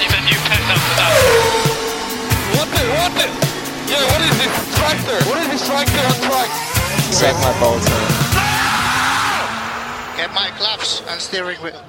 [0.00, 1.12] I need a new pen after that.
[2.56, 3.26] What the, what the?
[3.92, 5.18] Yeah, what is this tractor?
[5.28, 6.48] What is this tractor on track?
[7.12, 8.08] Suck my balls, man.
[10.16, 11.82] Get my claps and steering wheel.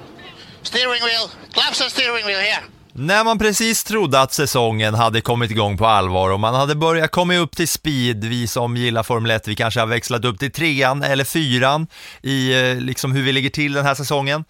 [0.62, 1.30] Steering wheel.
[1.54, 2.62] Claps and steering wheel here.
[2.92, 7.10] När man precis trodde att säsongen hade kommit igång på allvar och man hade börjat
[7.10, 10.52] komma upp till speed, vi som gillar Formel 1, vi kanske har växlat upp till
[10.52, 11.86] trean eller fyran
[12.22, 14.44] i eh, liksom hur vi ligger till den här säsongen,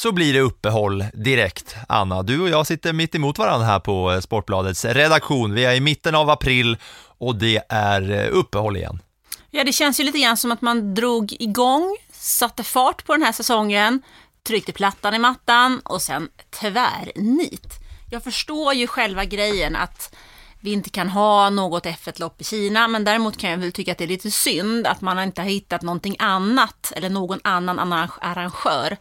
[0.00, 1.76] så blir det uppehåll direkt.
[1.88, 5.54] Anna, du och jag sitter mitt emot varandra här på eh, Sportbladets redaktion.
[5.54, 6.76] Vi är i mitten av april
[7.18, 9.02] och det är eh, uppehåll igen.
[9.50, 13.22] Ja, det känns ju lite grann som att man drog igång, satte fart på den
[13.22, 14.02] här säsongen,
[14.46, 17.66] tryckte plattan i mattan och sen tvärnit.
[18.10, 20.14] Jag förstår ju själva grejen att
[20.60, 23.98] vi inte kan ha något F1-lopp i Kina, men däremot kan jag väl tycka att
[23.98, 28.96] det är lite synd att man inte har hittat någonting annat eller någon annan arrangör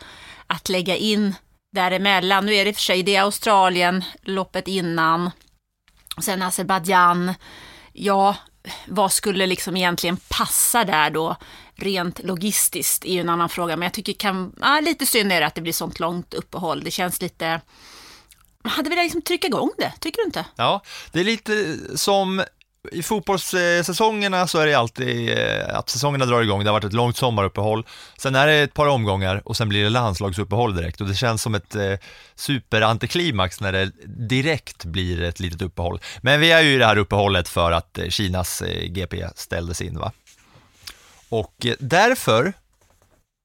[0.50, 1.36] att lägga in
[1.76, 2.46] däremellan.
[2.46, 5.32] Nu är det i och för sig det Australien, loppet innan,
[6.22, 7.34] sen Azerbajdzjan.
[7.94, 8.36] Ja,
[8.88, 11.36] vad skulle liksom egentligen passa där då?
[11.76, 15.40] Rent logistiskt är ju en annan fråga, men jag tycker kan, ja, lite synd är
[15.40, 16.84] det att det blir sånt långt uppehåll.
[16.84, 17.62] Det känns lite,
[18.64, 20.46] man hade velat liksom trycka igång det, tycker du inte?
[20.56, 22.44] Ja, det är lite som
[22.92, 26.94] i fotbollssäsongerna så är det alltid eh, att säsongerna drar igång, det har varit ett
[26.94, 27.86] långt sommaruppehåll,
[28.18, 31.42] sen är det ett par omgångar och sen blir det landslagsuppehåll direkt och det känns
[31.42, 31.94] som ett eh,
[32.36, 36.00] superantiklimax när det direkt blir ett litet uppehåll.
[36.22, 40.00] Men vi är ju i det här uppehållet för att eh, Kinas GP ställdes in
[40.00, 40.12] va.
[41.30, 42.54] Och därför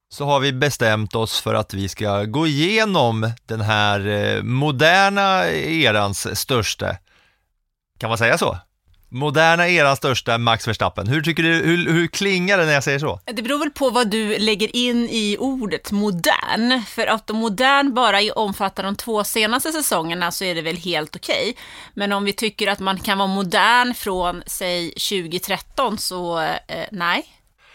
[0.09, 6.39] så har vi bestämt oss för att vi ska gå igenom den här moderna erans
[6.39, 6.97] största,
[7.99, 8.57] kan man säga så?
[9.15, 11.07] Moderna erans största Max Verstappen.
[11.07, 13.19] Hur tycker du, hur, hur klingar det när jag säger så?
[13.25, 16.83] Det beror väl på vad du lägger in i ordet modern.
[16.87, 21.15] För att om modern bara omfattar de två senaste säsongerna så är det väl helt
[21.15, 21.49] okej.
[21.49, 21.53] Okay.
[21.93, 27.25] Men om vi tycker att man kan vara modern från, säg 2013 så eh, nej.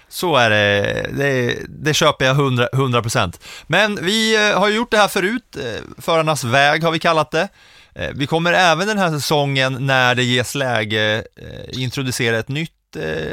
[0.09, 2.37] Så är det, det, det köper jag
[2.73, 3.41] 100 procent.
[3.67, 7.49] Men vi eh, har gjort det här förut, eh, Förarnas väg har vi kallat det.
[7.95, 11.25] Eh, vi kommer även den här säsongen när det ges läge
[11.73, 12.73] introducera ett nytt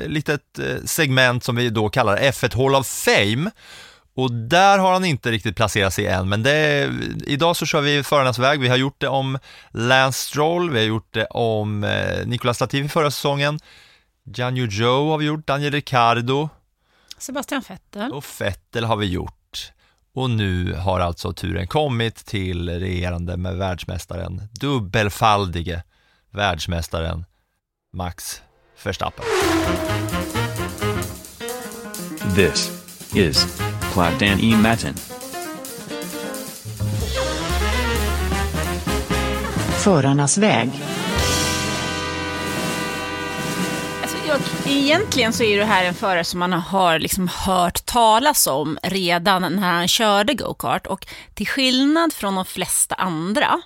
[0.05, 3.51] litet segment som vi då kallar F1 Hall of Fame.
[4.15, 6.89] Och där har han inte riktigt placerat sig än, men det,
[7.25, 8.59] idag så kör vi Förarnas väg.
[8.59, 9.39] Vi har gjort det om
[9.71, 11.85] Lance Stroll, vi har gjort det om
[12.25, 13.59] Nicolas Latifi förra säsongen.
[14.55, 16.49] Yu Zhou har vi gjort, Daniel Ricciardo,
[17.17, 18.11] Sebastian Vettel.
[18.11, 19.36] Och Vettel har vi gjort.
[20.17, 25.83] Och nu har alltså turen kommit till regerande med världsmästaren, dubbelfaldige
[26.31, 27.25] världsmästaren
[27.93, 28.41] Max
[28.83, 29.25] Verstappen.
[32.35, 32.71] This
[33.15, 33.61] is
[33.93, 34.55] Plattan E.
[34.55, 34.93] Matten.
[39.83, 40.69] Förarnas väg.
[44.27, 48.77] jag, egentligen så är det här en förare som man har liksom hört talas om
[48.83, 50.87] redan när han körde go-kart.
[50.87, 53.61] Och till skillnad från de flesta andra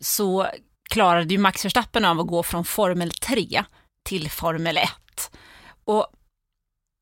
[0.00, 0.46] så
[0.90, 3.64] klarade ju Max Verstappen av att gå från Formel 3
[4.04, 4.90] till Formel 1.
[5.84, 6.06] Och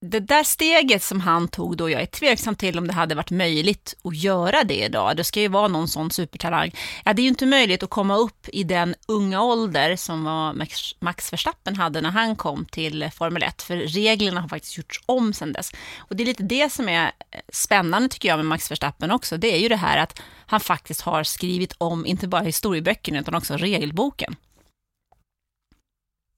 [0.00, 3.30] det där steget som han tog då, jag är tveksam till om det hade varit
[3.30, 5.16] möjligt att göra det idag.
[5.16, 6.74] Det ska ju vara någon sån supertalang.
[7.04, 10.52] Ja, det är ju inte möjligt att komma upp i den unga ålder som var
[11.00, 15.32] Max Verstappen hade när han kom till Formel 1, för reglerna har faktiskt gjorts om
[15.32, 15.72] sedan dess.
[15.98, 19.36] Och det är lite det som är eh, spännande tycker jag med Max Verstappen också,
[19.36, 23.34] det är ju det här att han faktiskt har skrivit om inte bara historieböckerna utan
[23.34, 24.36] också regelboken.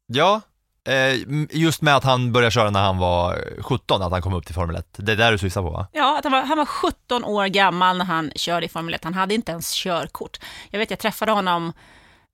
[0.06, 0.40] Ja,
[0.88, 1.17] Eh,
[1.50, 4.55] just med att han började köra när han var 17, att han kom upp till
[4.55, 4.87] Formel 1.
[4.96, 5.87] Det är där du syftar på va?
[5.93, 9.05] Ja, att han var, han var 17 år gammal när han körde i Formel 1.
[9.05, 10.40] Han hade inte ens körkort.
[10.70, 11.73] Jag vet, jag träffade honom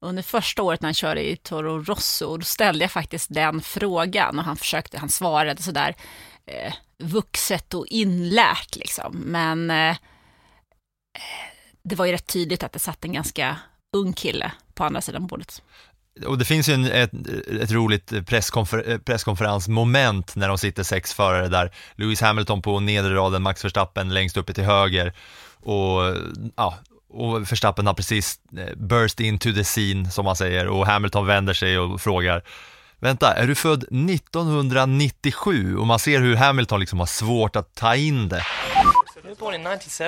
[0.04, 3.60] under första året när han körde i Toro Rosso och då ställde jag faktiskt den
[3.60, 5.94] frågan och han försökte, han svarade sådär
[6.46, 9.16] eh, vuxet och inlärt liksom.
[9.16, 9.96] Men eh, eh
[11.84, 13.56] det var ju rätt tydligt att det satt en ganska
[13.96, 15.62] ung kille på andra sidan bordet
[16.26, 17.10] och det finns ju en, ett,
[17.62, 21.70] ett roligt presskonfer, presskonferensmoment när de sitter sex förare där.
[21.94, 25.12] Lewis Hamilton på nedre raden, Max Verstappen längst uppe till höger
[25.62, 26.16] och,
[26.56, 26.78] ja,
[27.08, 31.54] och Verstappen har precis eh, burst into the scene som man säger och Hamilton vänder
[31.54, 32.42] sig och frågar
[32.98, 35.76] Vänta, är du född 1997?
[35.76, 38.44] Och man ser hur Hamilton liksom har svårt att ta in det.
[38.76, 40.04] You were born in 97?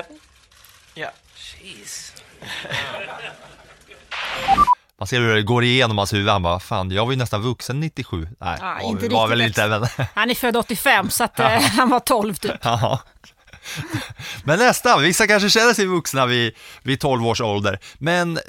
[0.95, 1.11] Yeah.
[1.35, 2.13] Jeez.
[4.99, 7.41] Man ser hur det går igenom hans huvud, han bara, fan jag var ju nästan
[7.41, 8.27] vuxen 97.
[8.39, 11.45] Nej, Ja, var, inte var väl inte, men Han är född 85 så att, eh,
[11.61, 12.51] han var 12 typ.
[14.43, 16.53] Men nästan, vissa kanske känner sig vuxna vid,
[16.83, 17.79] vid 12 års ålder.
[17.97, 18.43] Men eh,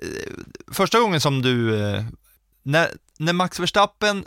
[0.73, 2.05] första gången som du, eh,
[2.63, 4.25] när, när Max Verstappen,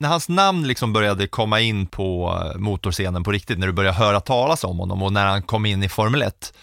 [0.00, 3.96] när hans namn liksom började komma in på eh, motorscenen på riktigt, när du började
[3.96, 6.54] höra talas om honom och när han kom in i Formel 1,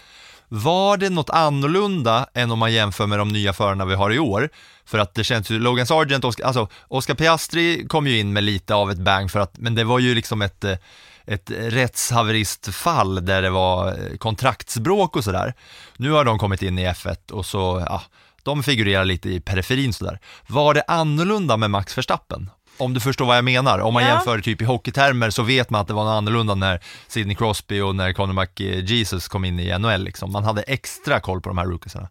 [0.54, 4.18] var det något annorlunda än om man jämför med de nya förarna vi har i
[4.18, 4.48] år?
[4.84, 8.44] För att det känns ju, Logan Sargent, Oscar, alltså Oscar Piastri kom ju in med
[8.44, 10.76] lite av ett bang för att, men det var ju liksom ett eh,
[11.24, 15.54] ett rättshaveristfall där det var eh, kontraktsbråk och sådär.
[15.96, 18.02] Nu har de kommit in i F1 och så, ja,
[18.42, 20.20] de figurerar lite i periferin sådär.
[20.46, 22.50] Var det annorlunda med Max Verstappen?
[22.78, 23.78] Om du förstår vad jag menar.
[23.78, 24.08] Om man Ja.
[24.08, 27.80] jämför typ i hockeytermer så vet man att det var något annorlunda när Sidney Crosby
[27.80, 30.32] och när Conor McJesus kom in i NHL liksom.
[30.32, 32.08] Man hade extra koll på de här rookiesarna.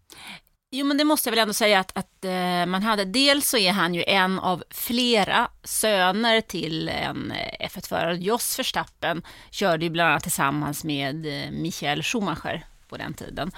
[0.74, 3.06] Jo, men det måste jag väl ändå säga att, att eh, man hade.
[3.06, 8.16] Dels så är han ju en av flera söner till en eh, F1-förare.
[8.18, 13.52] Jos Verstappen körde ju bland annat tillsammans med eh, Michael Schumacher på den tiden.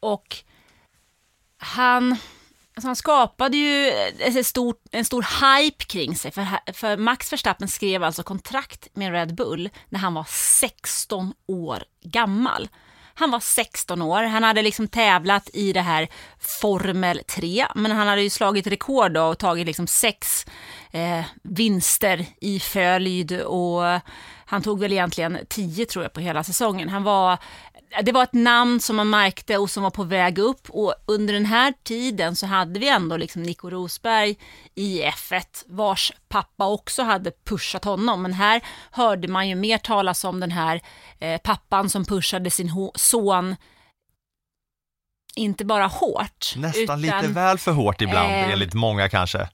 [0.00, 0.36] Och
[1.58, 2.16] han,
[2.74, 5.26] alltså han skapade ju eh, ett stort, en stor
[5.56, 6.30] hype kring sig.
[6.30, 11.82] För, för Max Verstappen skrev alltså kontrakt med Red Bull när han var 16 år
[12.02, 12.68] gammal.
[13.16, 16.08] Han var 16 år, han hade liksom tävlat i det här
[16.60, 20.46] Formel 3, men han hade ju slagit rekord då och tagit liksom sex
[20.90, 24.00] eh, vinster i följd och
[24.46, 26.88] han tog väl egentligen 10 tror jag på hela säsongen.
[26.88, 27.38] Han var,
[28.02, 31.34] det var ett namn som man märkte och som var på väg upp och under
[31.34, 34.36] den här tiden så hade vi ändå liksom Nico Rosberg
[34.74, 38.22] i F1 vars pappa också hade pushat honom.
[38.22, 40.80] Men här hörde man ju mer talas om den här
[41.18, 43.56] eh, pappan som pushade sin son
[45.36, 46.54] inte bara hårt.
[46.56, 49.48] Nästan utan, lite väl för hårt ibland, eh, enligt många kanske.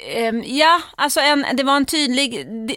[0.00, 2.46] Ehm, ja, alltså en, det var en tydlig...
[2.68, 2.76] Det,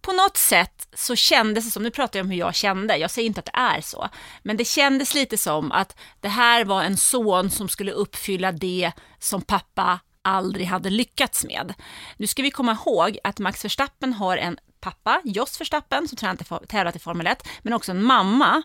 [0.00, 3.10] på något sätt så kändes det som, nu pratar jag om hur jag kände, jag
[3.10, 4.08] säger inte att det är så,
[4.42, 8.92] men det kändes lite som att det här var en son som skulle uppfylla det
[9.18, 11.74] som pappa aldrig hade lyckats med.
[12.16, 16.36] Nu ska vi komma ihåg att Max Verstappen har en pappa, Jos Verstappen, som
[16.68, 18.62] tävlat i Formel 1, men också en mamma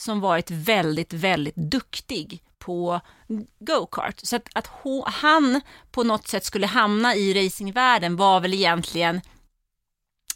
[0.00, 3.00] som varit väldigt, väldigt duktig på
[3.58, 4.20] go-kart.
[4.22, 4.70] Så att, att
[5.04, 5.60] han
[5.90, 9.20] på något sätt skulle hamna i racingvärlden var väl egentligen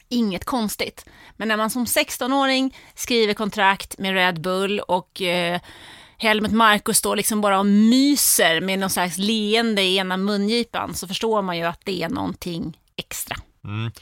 [0.08, 1.06] inget konstigt.
[1.36, 5.60] Men när man som 16-åring skriver kontrakt med Red Bull och eh,
[6.18, 11.08] Helmut Marko står liksom bara och myser med någon slags leende i ena mungipan så
[11.08, 13.36] förstår man ju att det är någonting extra.
[13.64, 13.92] Mm.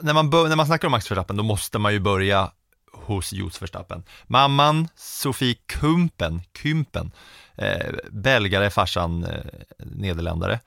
[0.00, 2.50] När, man bör, när man snackar om Max Verstappen, då måste man ju börja
[2.92, 4.02] hos Jos Verstappen.
[4.26, 7.10] Mamman, Sofie Kumpen, Kympen,
[7.56, 9.40] eh, belgare, farsan eh,
[9.78, 10.60] nederländare.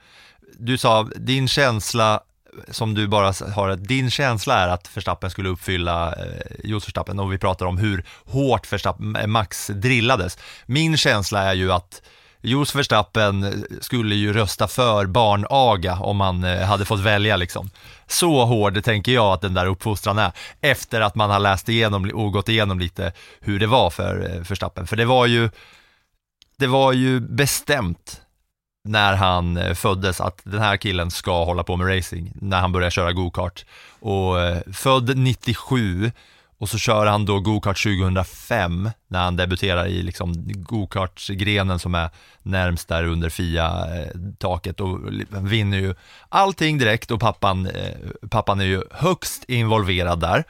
[0.60, 2.22] Du sa, din känsla
[2.68, 7.34] som du bara har, din känsla är att Verstappen skulle uppfylla eh, Jos Verstappen och
[7.34, 10.38] vi pratar om hur hårt Verstappen, eh, Max drillades.
[10.66, 12.02] Min känsla är ju att
[12.42, 17.70] Jos Verstappen skulle ju rösta för barnaga om man eh, hade fått välja liksom.
[18.08, 20.32] Så hård tänker jag att den där uppfostran är,
[20.62, 24.42] efter att man har läst igenom och gått igenom lite hur det var för eh,
[24.50, 24.88] Verstappen.
[24.88, 25.50] För det var ju,
[26.58, 28.22] det var ju bestämt
[28.84, 32.72] när han eh, föddes att den här killen ska hålla på med racing, när han
[32.72, 33.66] började köra go-kart.
[34.00, 34.36] Och
[34.74, 36.12] född 97
[36.62, 42.10] och så kör han då gokart 2005 när han debuterar i liksom gokartsgrenen som är
[42.44, 45.00] närmst där under FIA-taket och
[45.30, 45.96] vinner ju
[46.30, 47.98] allting direkt och pappan, eh,
[48.30, 50.44] pappan är ju högst involverad där.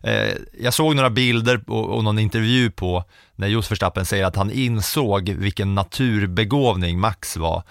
[0.00, 3.04] Eh, jag såg några bilder och, och någon intervju på
[3.36, 7.62] när Jos Verstappen säger att han insåg vilken naturbegåvning Max var.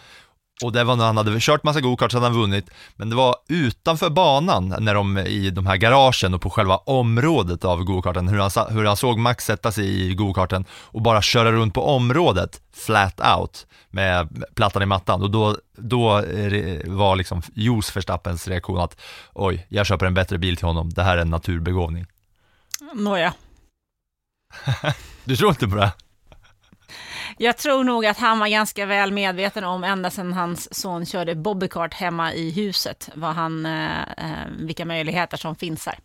[0.63, 3.35] Och det var när han hade kört massa go-karts, hade han vunnit, men det var
[3.47, 8.37] utanför banan, när de i de här garagen och på själva området av go-karten, hur
[8.39, 12.61] han, hur han såg Max sätta sig i go-karten och bara köra runt på området,
[12.73, 15.21] flat out, med plattan i mattan.
[15.21, 18.99] Och då, då eh, var liksom Jos Verstappens reaktion att
[19.33, 22.05] oj, jag köper en bättre bil till honom, det här är en naturbegåvning.
[22.93, 23.33] Nåja.
[25.23, 25.91] Du tror inte på det?
[27.41, 31.35] Jag tror nog att han var ganska väl medveten om, ända sedan hans son körde
[31.35, 35.99] bobbycart hemma i huset, vad han, eh, eh, vilka möjligheter som finns här.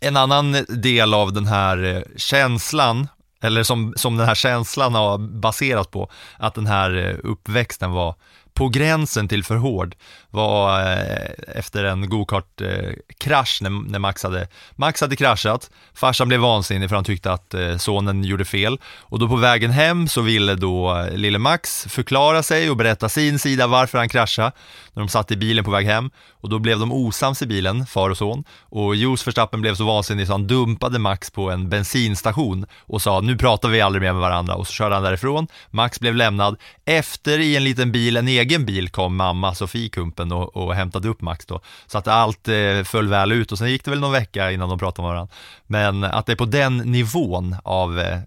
[0.00, 3.08] En annan del av den här eh, känslan
[3.42, 8.14] eller som, som den här känslan har baserat på, att den här eh, uppväxten var
[8.54, 9.94] på gränsen till för hård
[10.30, 15.70] var eh, efter en gokart eh, krasch när, när Max, hade, Max hade kraschat.
[15.94, 19.70] Farsan blev vansinnig för han tyckte att eh, sonen gjorde fel och då på vägen
[19.70, 24.08] hem så ville då eh, lille Max förklara sig och berätta sin sida varför han
[24.08, 24.52] kraschade
[24.92, 27.86] när de satt i bilen på väg hem och då blev de osams i bilen,
[27.86, 31.68] far och son och Jos Verstappen blev så vansinnig så han dumpade Max på en
[31.68, 35.46] bensinstation och sa nu pratar vi aldrig mer med varandra och så körde han därifrån.
[35.70, 36.56] Max blev lämnad.
[36.84, 41.08] Efter i en liten bil, en egen bil kom mamma Sofie Kumpen och, och hämtade
[41.08, 41.60] upp Max då.
[41.86, 44.68] Så att allt eh, föll väl ut och sen gick det väl någon vecka innan
[44.68, 45.34] de pratade med varandra.
[45.66, 48.20] Men att det är på den nivån av eh,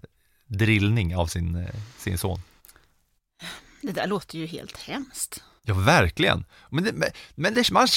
[0.46, 2.40] drillning av sin, eh, sin son.
[3.82, 5.42] Det där låter ju helt hemskt.
[5.62, 6.44] Ja, verkligen.
[6.70, 7.88] Men, det, men, men det, man,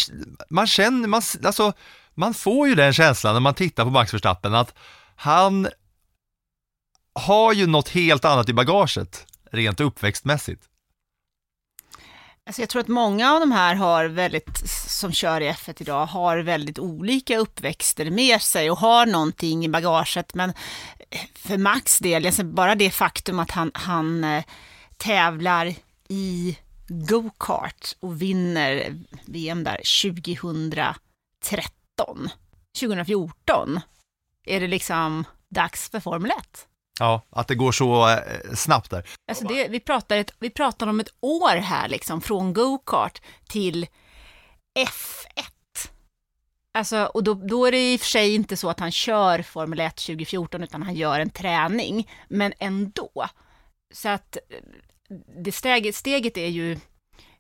[0.49, 1.73] man känner, man, alltså,
[2.13, 4.75] man får ju den känslan när man tittar på Max Verstappen att
[5.15, 5.67] han
[7.13, 10.68] har ju något helt annat i bagaget, rent uppväxtmässigt.
[12.49, 16.05] Alltså jag tror att många av de här har väldigt, som kör i F1 idag,
[16.05, 20.33] har väldigt olika uppväxter med sig och har någonting i bagaget.
[20.33, 20.49] Men
[21.09, 24.43] eh, för Max del, alltså bara det faktum att han, han eh,
[24.97, 25.73] tävlar
[26.07, 32.29] i go-kart och vinner VM där 2013,
[32.79, 33.79] 2014,
[34.45, 36.67] är det liksom dags för Formel 1.
[36.99, 39.09] Ja, att det går så eh, snabbt där.
[39.27, 43.87] Alltså det, vi, pratar ett, vi pratar om ett år här, liksom, från go-kart till
[44.79, 45.89] F1.
[46.73, 49.41] Alltså, och då, då är det i och för sig inte så att han kör
[49.41, 53.27] Formel 1 2014, utan han gör en träning, men ändå.
[53.93, 54.57] Så att eh,
[55.43, 56.79] det steget, steget är ju,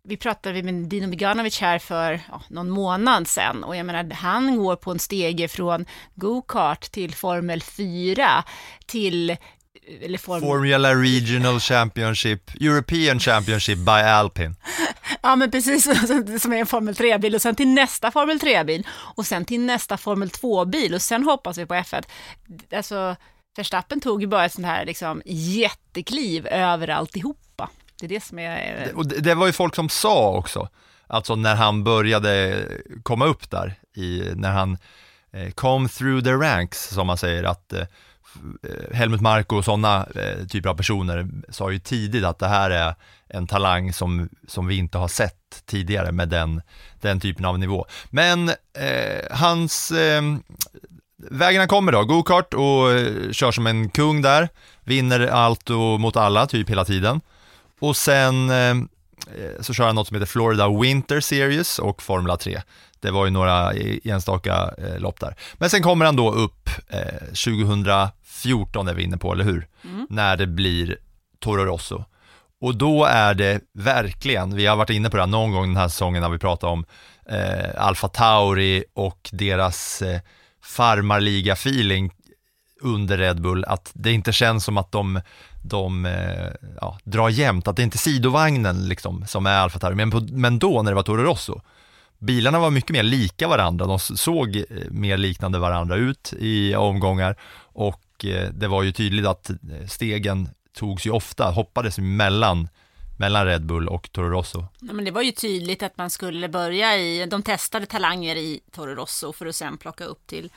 [0.09, 4.57] vi pratade med Dino Beganovic här för ja, någon månad sedan och jag menar, han
[4.57, 5.85] går på en stege från
[6.15, 8.43] go-kart till Formel 4
[8.85, 9.37] till
[10.01, 10.41] eller form...
[10.41, 14.55] Formula Regional Championship, European Championship by Alpine.
[15.21, 15.83] Ja men precis,
[16.41, 19.97] som är en Formel 3-bil och sen till nästa Formel 3-bil och sen till nästa
[19.97, 22.03] Formel 2-bil och sen hoppas vi på F1.
[22.75, 23.15] Alltså,
[23.57, 27.48] Verstappen tog ju bara ett sånt här liksom jättekliv över alltihopa.
[27.99, 28.77] Det är det som är...
[28.77, 30.69] Eh, det, och det, det var ju folk som sa också,
[31.07, 32.63] alltså när han började
[33.03, 34.77] komma upp där, i, när han
[35.31, 40.47] eh, through the ranks, som man säger, att eh, eh Helmut Marko och sådana eh,
[40.47, 42.95] typer av personer sa ju tidigt att det här är
[43.27, 46.61] en talang som, som vi inte har sett tidigare med den,
[47.01, 47.85] den typen av nivå.
[48.09, 50.21] Men eh, hans, eh,
[51.17, 54.49] vägen han kommer då, gokart och eh, kör som en kung där,
[54.83, 57.21] vinner allt och mot alla typ hela tiden.
[57.79, 58.75] Och sen eh,
[59.61, 62.61] så kör han något som heter Florida Winter Series och Formula 3.
[62.99, 65.35] Det var ju några enstaka eh, lopp där.
[65.53, 69.67] Men sen kommer han då upp eh, 2014 är vi inne på, eller hur?
[69.83, 70.07] Mm.
[70.09, 70.97] När det blir
[71.39, 72.03] Toro Rosso.
[72.61, 75.77] Och då är det verkligen, vi har varit inne på det här någon gång den
[75.77, 76.85] här säsongen när vi pratar om
[77.29, 80.19] eh, Alfa Tauri och deras eh,
[80.63, 82.11] farmarliga-feeling
[82.81, 85.21] under Red Bull, att det inte känns som att de,
[85.63, 89.95] de eh, ja, drar jämnt, att det inte är sidovagnen liksom, som är Alfa Tauri,
[89.95, 91.61] men, på, men då när det var Toro Rosso,
[92.19, 97.35] bilarna var mycket mer lika varandra, de såg eh, mer liknande varandra ut i omgångar
[97.61, 99.51] och eh, det var ju tydligt att
[99.87, 102.67] stegen togs ju ofta, hoppades mellan
[103.19, 104.65] mellan Red Bull och Toro Rosso.
[104.79, 108.59] Ja, men det var ju tydligt att man skulle börja i, de testade talanger i
[108.71, 110.51] Toro Rosso för att sen plocka upp till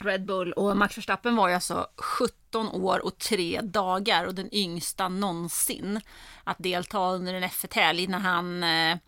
[0.00, 4.54] Red Bull och Max Verstappen var ju alltså 17 år och tre dagar och den
[4.54, 6.00] yngsta någonsin
[6.44, 8.98] att delta under en F1-helg när han eh,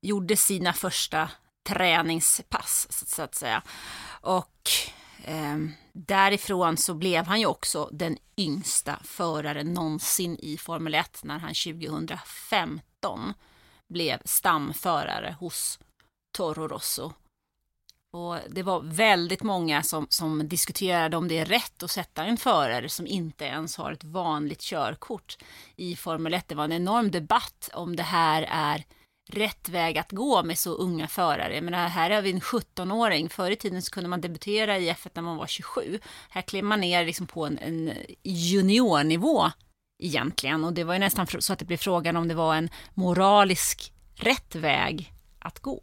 [0.00, 1.30] gjorde sina första
[1.68, 3.62] träningspass så att säga.
[4.20, 4.70] Och
[5.24, 5.56] eh,
[5.92, 11.54] därifrån så blev han ju också den yngsta föraren någonsin i Formel 1 när han
[11.54, 13.34] 2015
[13.88, 15.78] blev stamförare hos
[16.36, 17.12] Toro Rosso.
[18.16, 22.36] Och det var väldigt många som, som diskuterade om det är rätt att sätta en
[22.36, 25.38] förare som inte ens har ett vanligt körkort
[25.76, 26.48] i Formel 1.
[26.48, 28.84] Det var en enorm debatt om det här är
[29.28, 31.54] rätt väg att gå med så unga förare.
[31.54, 33.28] Jag menar, här har vi en 17-åring.
[33.28, 35.98] Förr i tiden så kunde man debutera i F1 när man var 27.
[36.30, 37.92] Här klev man ner liksom på en, en
[38.22, 39.50] juniornivå
[40.02, 40.64] egentligen.
[40.64, 43.92] Och det var ju nästan så att det blev frågan om det var en moralisk
[44.14, 45.82] rätt väg att gå.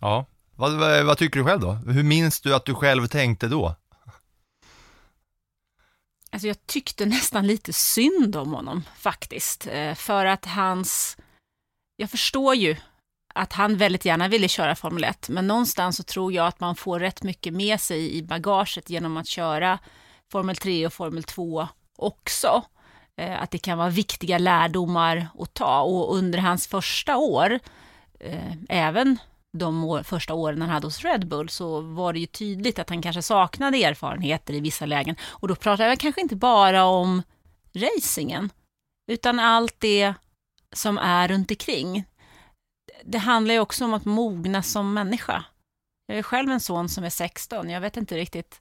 [0.00, 1.72] Ja, vad, vad, vad tycker du själv då?
[1.72, 3.76] Hur minns du att du själv tänkte då?
[6.30, 9.66] Alltså jag tyckte nästan lite synd om honom faktiskt.
[9.66, 11.16] Eh, för att hans
[11.96, 12.76] jag förstår ju
[13.34, 16.76] att han väldigt gärna ville köra Formel 1, men någonstans så tror jag att man
[16.76, 19.78] får rätt mycket med sig i bagaget genom att köra
[20.32, 22.62] Formel 3 och Formel 2 också.
[23.16, 27.58] Eh, att det kan vara viktiga lärdomar att ta och under hans första år,
[28.20, 29.18] eh, även
[29.56, 32.90] de år, första åren han hade hos Red Bull så var det ju tydligt att
[32.90, 35.16] han kanske saknade erfarenheter i vissa lägen.
[35.22, 37.22] Och då pratar jag kanske inte bara om
[37.74, 38.50] racingen,
[39.12, 40.14] utan allt det
[40.72, 42.04] som är runt omkring.
[43.04, 45.44] Det handlar ju också om att mogna som människa.
[46.06, 48.60] Jag är själv en son som är 16, jag vet inte riktigt.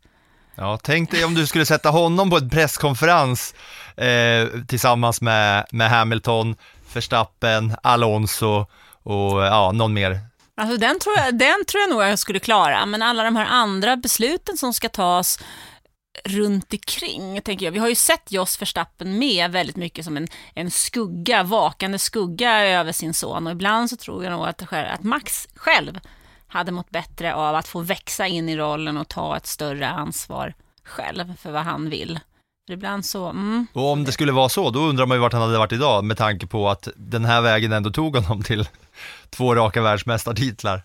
[0.55, 3.55] Ja, tänk dig om du skulle sätta honom på en presskonferens
[3.97, 6.55] eh, tillsammans med, med Hamilton,
[6.93, 8.65] Verstappen, Alonso
[9.03, 10.19] och ja, någon mer.
[10.57, 13.45] Alltså den tror, jag, den tror jag nog jag skulle klara, men alla de här
[13.45, 15.39] andra besluten som ska tas
[16.23, 17.71] runt omkring, tänker jag.
[17.71, 22.67] Vi har ju sett Jos Verstappen med väldigt mycket som en, en skugga, vakande skugga
[22.67, 25.99] över sin son och ibland så tror jag nog att, att Max själv
[26.47, 30.53] hade mått bättre av att få växa in i rollen och ta ett större ansvar
[30.83, 32.19] själv för vad han vill.
[32.69, 33.67] Ibland så, mm.
[33.73, 36.03] Och om det skulle vara så, då undrar man ju vart han hade varit idag
[36.03, 38.67] med tanke på att den här vägen ändå tog honom till
[39.29, 40.83] två raka världsmästartitlar.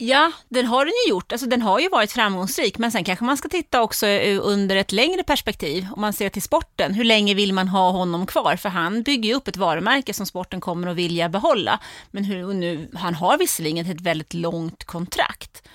[0.00, 1.32] Ja, den har den ju gjort.
[1.32, 4.76] Alltså, den har ju varit framgångsrik, men sen kanske man ska titta också eh, under
[4.76, 5.86] ett längre perspektiv.
[5.92, 8.56] Om man ser till sporten, hur länge vill man ha honom kvar?
[8.56, 11.80] För han bygger ju upp ett varumärke som sporten kommer att vilja behålla.
[12.10, 15.68] Men hur, nu, han har visserligen ett väldigt långt kontrakt.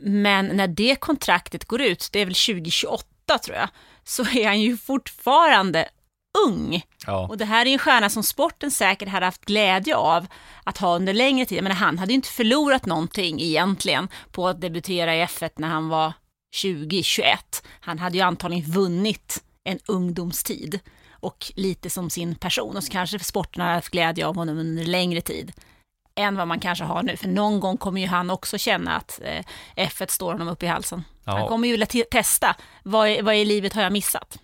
[0.00, 3.04] Men när det kontraktet går ut, det är väl 2028
[3.38, 3.68] tror jag,
[4.04, 5.88] så är han ju fortfarande
[6.46, 6.82] ung.
[7.06, 7.26] Ja.
[7.28, 10.26] Och det här är en stjärna som sporten säkert hade haft glädje av
[10.64, 11.62] att ha under längre tid.
[11.62, 15.88] Men han hade ju inte förlorat någonting egentligen på att debutera i F1 när han
[15.88, 16.12] var
[16.56, 17.22] 20-21.
[17.80, 20.80] Han hade ju antagligen vunnit en ungdomstid
[21.20, 22.76] och lite som sin person.
[22.76, 25.52] Och så kanske sporten har haft glädje av honom under längre tid
[26.18, 27.16] än vad man kanske har nu.
[27.16, 29.44] För någon gång kommer ju han också känna att eh,
[29.86, 31.04] F1 står honom upp i halsen.
[31.24, 31.32] Ja.
[31.32, 34.38] Han kommer ju vilja testa, vad, vad i livet har jag missat?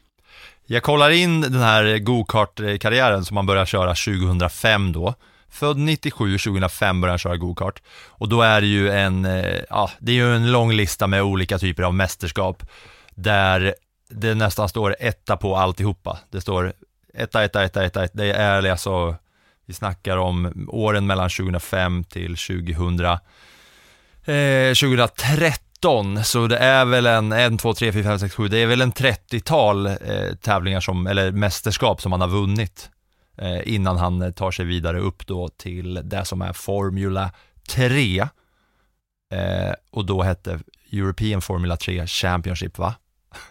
[0.66, 5.14] Jag kollar in den här go-kart-karriären som man börjar köra 2005 då.
[5.48, 7.82] Född 97, 2005 började han köra go-kart.
[8.06, 11.22] Och då är det ju en, eh, ja, det är ju en lång lista med
[11.22, 12.62] olika typer av mästerskap.
[13.10, 13.74] Där
[14.08, 16.18] det nästan står etta på alltihopa.
[16.30, 16.72] Det står
[17.14, 18.16] etta, etta, etta, etta, etta.
[18.16, 19.16] Det är alltså,
[19.66, 23.00] vi snackar om åren mellan 2005 till 2000,
[24.24, 28.58] eh, 2013 så det är väl en 1, 2, 3, 4, 5, 6, 7, det
[28.58, 32.90] är väl en 30-tal eh, tävlingar som, eller mästerskap som han har vunnit
[33.38, 37.30] eh, innan han tar sig vidare upp då till det som är Formula
[37.68, 40.60] 3 eh, och då hette
[40.92, 42.94] European Formula 3 Championship va?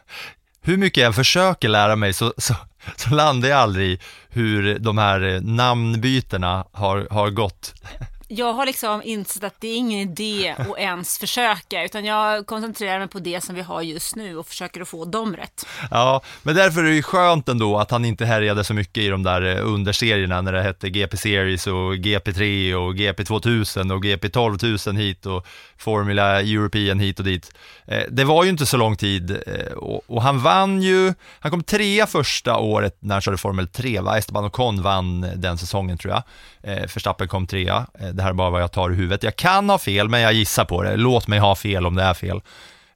[0.62, 2.56] Hur mycket jag försöker lära mig så, så,
[2.96, 7.74] så landar jag aldrig i hur de här eh, namnbytena har, har gått.
[8.36, 13.00] jag har liksom insett att det är ingen idé att ens försöka, utan jag koncentrerar
[13.00, 15.65] mig på det som vi har just nu och försöker att få dem rätt.
[15.91, 19.08] Ja, men därför är det ju skönt ändå att han inte härjade så mycket i
[19.08, 24.04] de där eh, underserierna när det hette GP Series och GP3 och GP 2000 och
[24.04, 27.52] GP 12000 hit och Formula European hit och dit.
[27.86, 29.74] Eh, det var ju inte så lång tid eh,
[30.08, 34.17] och han vann ju, han kom trea första året när han körde Formel 3, va?
[34.17, 36.24] Esteban Ocon vann den säsongen tror jag.
[36.65, 39.24] Verstappen kom trea, det här är bara vad jag tar i huvudet.
[39.24, 40.98] Jag kan ha fel, men jag gissar på det.
[40.98, 42.42] Låt mig ha fel om det är fel.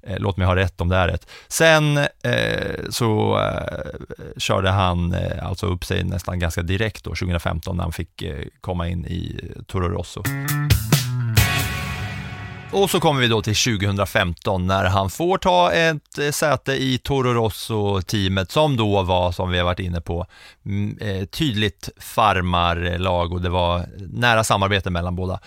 [0.04, 1.30] Eh, låt mig ha rätt om det är rätt.
[1.48, 7.78] Sen eh, så eh, körde han eh, alltså upp sig nästan ganska direkt då, 2015,
[7.78, 10.24] när han fick eh, komma in i eh, Toro Rosso.
[12.72, 16.98] Och så kommer vi då till 2015 när han får ta ett eh, säte i
[16.98, 20.26] Toro Rosso-teamet som då var, som vi har varit inne på,
[20.66, 25.40] mm, eh, tydligt farmarlag och det var nära samarbete mellan båda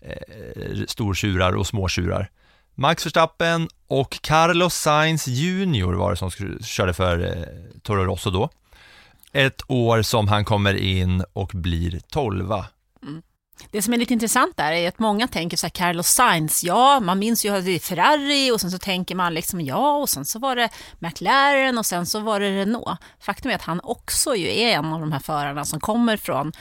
[0.00, 2.30] eh, stortjurar och småtjurar.
[2.74, 6.30] Max Verstappen och Carlos Sainz Jr var det som
[6.62, 7.48] körde för
[7.82, 8.50] Toro Rosso då.
[9.32, 12.66] Ett år som han kommer in och blir tolva.
[13.70, 17.00] Det som är lite intressant där är att många tänker så här, Carlos Sainz, ja,
[17.00, 20.08] man minns ju att det är Ferrari och sen så tänker man liksom ja, och
[20.08, 20.68] sen så var det
[20.98, 23.00] McLaren och sen så var det Renault.
[23.20, 26.52] Faktum är att han också ju är en av de här förarna som kommer från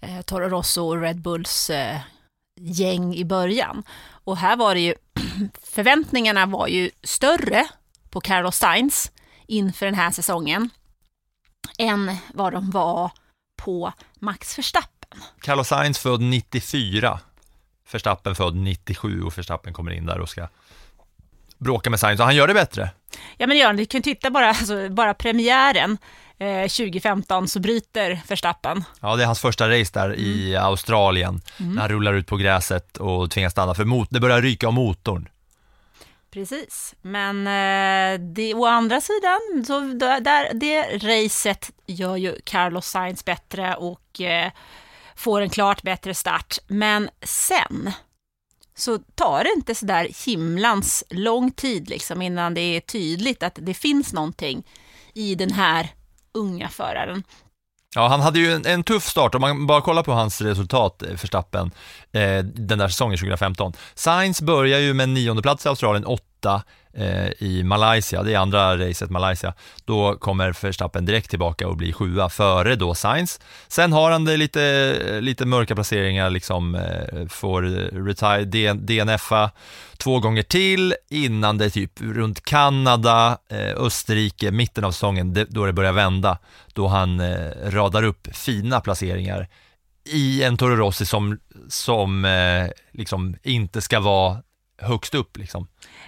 [0.00, 2.00] eh, Toro Rosso och Red Bulls eh,
[2.60, 3.82] gäng i början.
[4.24, 4.94] Och här var det ju,
[5.62, 7.66] förväntningarna var ju större
[8.10, 9.12] på Carlos Sainz
[9.46, 10.70] inför den här säsongen
[11.78, 13.10] än vad de var
[13.56, 14.93] på Max Verstappen.
[15.40, 17.20] Carlos Sainz född 94,
[17.92, 20.48] Verstappen född 97 och Verstappen kommer in där och ska
[21.58, 22.90] bråka med Sainz och han gör det bättre.
[23.36, 25.98] Ja men det gör han, du kan titta bara, alltså, bara premiären
[26.38, 28.84] eh, 2015 så bryter Verstappen.
[29.00, 30.20] Ja, det är hans första race där mm.
[30.20, 31.74] i Australien, mm.
[31.74, 34.74] när han rullar ut på gräset och tvingas stanna för mot det börjar ryka om
[34.74, 35.28] motorn.
[36.30, 39.80] Precis, men eh, det, å andra sidan, så
[40.20, 44.50] där, det racet gör ju Carlos Sainz bättre och eh,
[45.16, 46.58] får en klart bättre start.
[46.66, 47.92] Men sen
[48.76, 53.58] så tar det inte så där himlans lång tid liksom innan det är tydligt att
[53.62, 54.66] det finns någonting
[55.14, 55.88] i den här
[56.34, 57.22] unga föraren.
[57.94, 61.02] Ja, han hade ju en, en tuff start om man bara kollar på hans resultat,
[61.02, 61.70] eh, Verstappen,
[62.12, 63.72] eh, den där säsongen 2015.
[63.94, 66.24] Sainz börjar ju med en nionde plats i Australien, åtta
[66.92, 69.54] eh, i Malaysia, det är andra racet Malaysia.
[69.84, 73.40] Då kommer Verstappen direkt tillbaka och blir sjua före då Sainz.
[73.68, 77.62] Sen har han det lite, lite mörka placeringar, liksom eh, får
[78.06, 79.50] retire, DN, DNFa
[79.96, 85.44] två gånger till innan det är typ runt Kanada, eh, Österrike, mitten av säsongen, det,
[85.44, 86.38] då det börjar vända,
[86.72, 89.48] då han eh, radar upp fina placeringar
[90.04, 94.42] i en Toro Rossi som, som eh, liksom inte ska vara
[94.78, 95.66] högst upp liksom.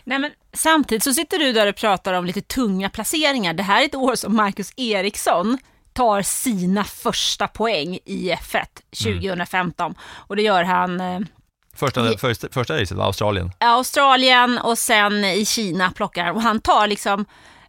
[0.08, 3.54] Nej, men samtidigt så sitter du där och pratar om lite tunga placeringar.
[3.54, 5.58] Det här är ett år som Marcus Eriksson
[5.92, 8.64] tar sina första poäng i F1
[9.02, 11.20] 2015 och det gör han eh,
[11.76, 13.50] Första, i- första, första racet var Australien.
[13.60, 17.24] Australien och sen i Kina plockar han och han tar liksom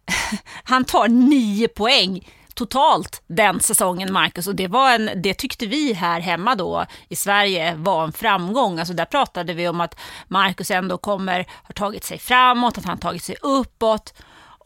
[0.64, 5.92] han tar nio poäng totalt den säsongen Marcus och det var en, det tyckte vi
[5.92, 8.78] här hemma då i Sverige var en framgång.
[8.78, 12.98] Alltså där pratade vi om att Marcus ändå kommer, har tagit sig framåt, att han
[12.98, 14.14] tagit sig uppåt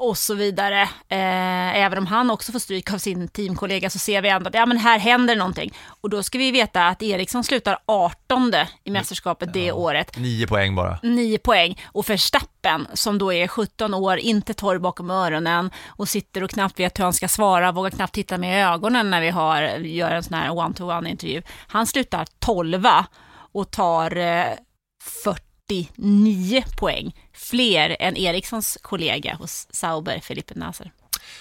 [0.02, 0.82] och så vidare.
[1.08, 4.54] Eh, även om han också får stryk av sin teamkollega så ser vi ändå att
[4.54, 5.72] ja, men här händer någonting.
[6.00, 8.52] Och då ska vi veta att Eriksson slutar 18
[8.84, 10.18] i mästerskapet det året.
[10.18, 10.98] Nio poäng bara.
[11.02, 16.42] 9 poäng och Verstappen som då är 17 år, inte torr bakom öronen och sitter
[16.42, 19.62] och knappt vet hur han ska svara, vågar knappt titta med ögonen när vi har,
[19.78, 21.42] gör en sån här one-to-one intervju.
[21.66, 22.86] Han slutar 12
[23.52, 24.46] och tar eh,
[25.72, 30.92] 49 poäng, fler än Erikssons kollega hos Sauber, Felipe Nasser.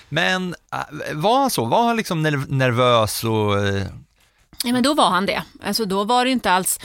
[0.10, 1.65] Men äh, var han så?
[1.65, 3.67] Var han liksom nerv- nervös och...
[3.67, 3.86] eh,
[4.63, 5.44] Ja, men då var han det.
[5.63, 6.80] Alltså då var det inte alls...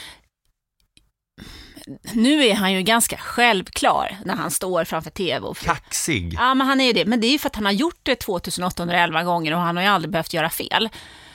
[2.12, 6.34] Nu är han ju ganska självklar när han står framför tv och kaxig?
[6.38, 7.04] Ja, men han är ju det.
[7.06, 9.82] Men det är ju för att han har gjort det 2811 gånger och han har
[9.82, 10.88] ju aldrig behövt göra fel.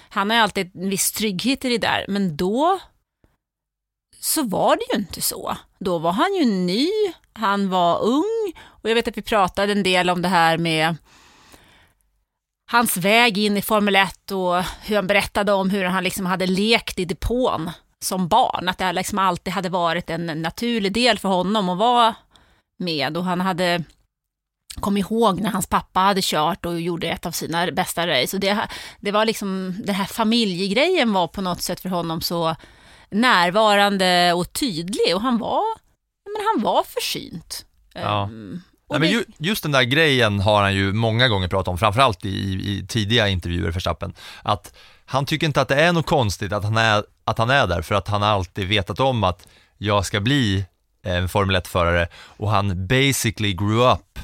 [0.10, 2.80] Han har ju alltid en viss trygghet i det där, men då
[4.22, 5.58] så var det ju inte så.
[5.80, 6.90] Då var han ju ny,
[7.34, 10.96] han var ung och jag vet att vi pratade en del om det här med
[12.72, 16.48] hans väg in i Formel 1 och hur han berättade om hur han liksom hade
[16.48, 18.70] lekt i depån som barn.
[18.70, 22.16] Att det här liksom alltid hade varit en naturlig del för honom att vara
[22.80, 23.84] med och han hade
[24.80, 28.38] kom ihåg när hans pappa hade kört och gjorde ett av sina bästa race.
[28.38, 28.68] Och det,
[29.00, 32.56] det var liksom, den här familjegrejen var på något sätt för honom så
[33.12, 35.64] närvarande och tydlig och han var,
[36.26, 37.66] men han var försynt.
[37.94, 38.24] Ja.
[38.24, 41.78] Ehm, Nej, men ju, just den där grejen har han ju många gånger pratat om,
[41.78, 44.74] framförallt i, i tidiga intervjuer för Stappen, att
[45.06, 47.82] han tycker inte att det är något konstigt att han är, att han är där,
[47.82, 49.48] för att han alltid vetat om att
[49.78, 50.66] jag ska bli
[51.04, 54.20] en Formel 1-förare och han basically grew up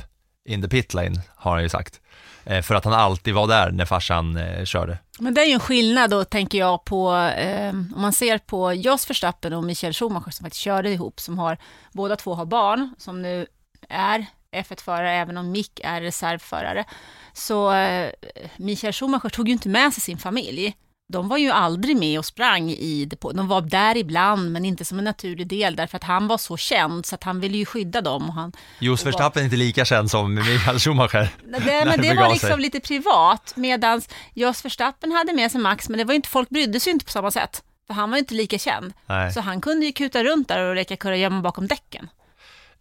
[0.50, 2.02] in the pit lane, har han ju sagt.
[2.50, 4.98] Eh, för att han alltid var där när farsan eh, körde.
[5.20, 8.74] Men det är ju en skillnad då, tänker jag, på eh, om man ser på
[8.74, 11.58] Jos Verstappen och Michael Schumacher som faktiskt körde ihop, som har,
[11.92, 13.48] båda två har barn, som nu
[13.90, 16.86] är F1-förare, även om Mick är reservförare.
[17.34, 18.12] Så eh,
[18.58, 20.76] Michael Schumacher tog ju inte med sig sin familj.
[21.10, 23.32] De var ju aldrig med och sprang i depå.
[23.32, 26.58] De var där ibland, men inte som en naturlig del, därför att han var så
[26.58, 28.30] känd, så att han ville ju skydda dem.
[28.30, 31.30] Och han, Jos Verstappen är inte lika känd som Michael Schumacher.
[31.46, 32.34] det, men det begav var sig.
[32.34, 34.02] liksom lite privat, medan
[34.34, 37.12] Jos Verstappen hade med sig Max, men det var inte, folk brydde sig inte på
[37.12, 37.64] samma sätt.
[37.88, 38.94] För han var ju inte lika känd.
[39.06, 39.34] Nej.
[39.34, 42.10] Så han kunde ju kuta runt där och leka kurragömma bakom däcken.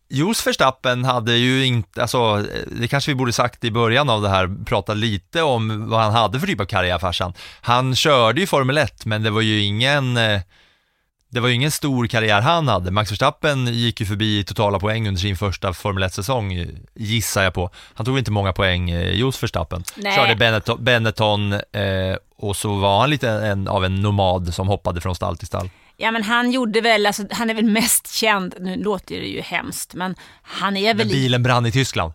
[0.09, 4.29] Jos Verstappen hade ju inte, alltså det kanske vi borde sagt i början av det
[4.29, 7.33] här, prata lite om vad han hade för typ av karriär farsan.
[7.61, 10.41] Han körde ju Formel 1 men det var ju ingen, eh,
[11.29, 12.91] det var ju ingen stor karriär han hade.
[12.91, 17.71] Max Verstappen gick ju förbi totala poäng under sin första Formel 1-säsong, gissar jag på.
[17.95, 19.85] Han tog inte många poäng, eh, Jos Verstappen.
[19.97, 20.17] Nej.
[20.17, 25.01] Körde Benetton, Benetton eh, och så var han lite en, av en nomad som hoppade
[25.01, 25.71] från stall till stall.
[25.97, 29.41] Ja men han gjorde väl, alltså, han är väl mest känd, nu låter det ju
[29.41, 32.13] hemskt, men han är väl, bilen brann i Tyskland.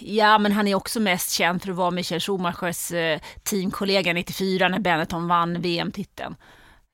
[0.00, 4.68] ja men han är också mest känd för att vara Michael Schumachers eh, teamkollega 94
[4.68, 6.34] när Benetton vann VM-titeln.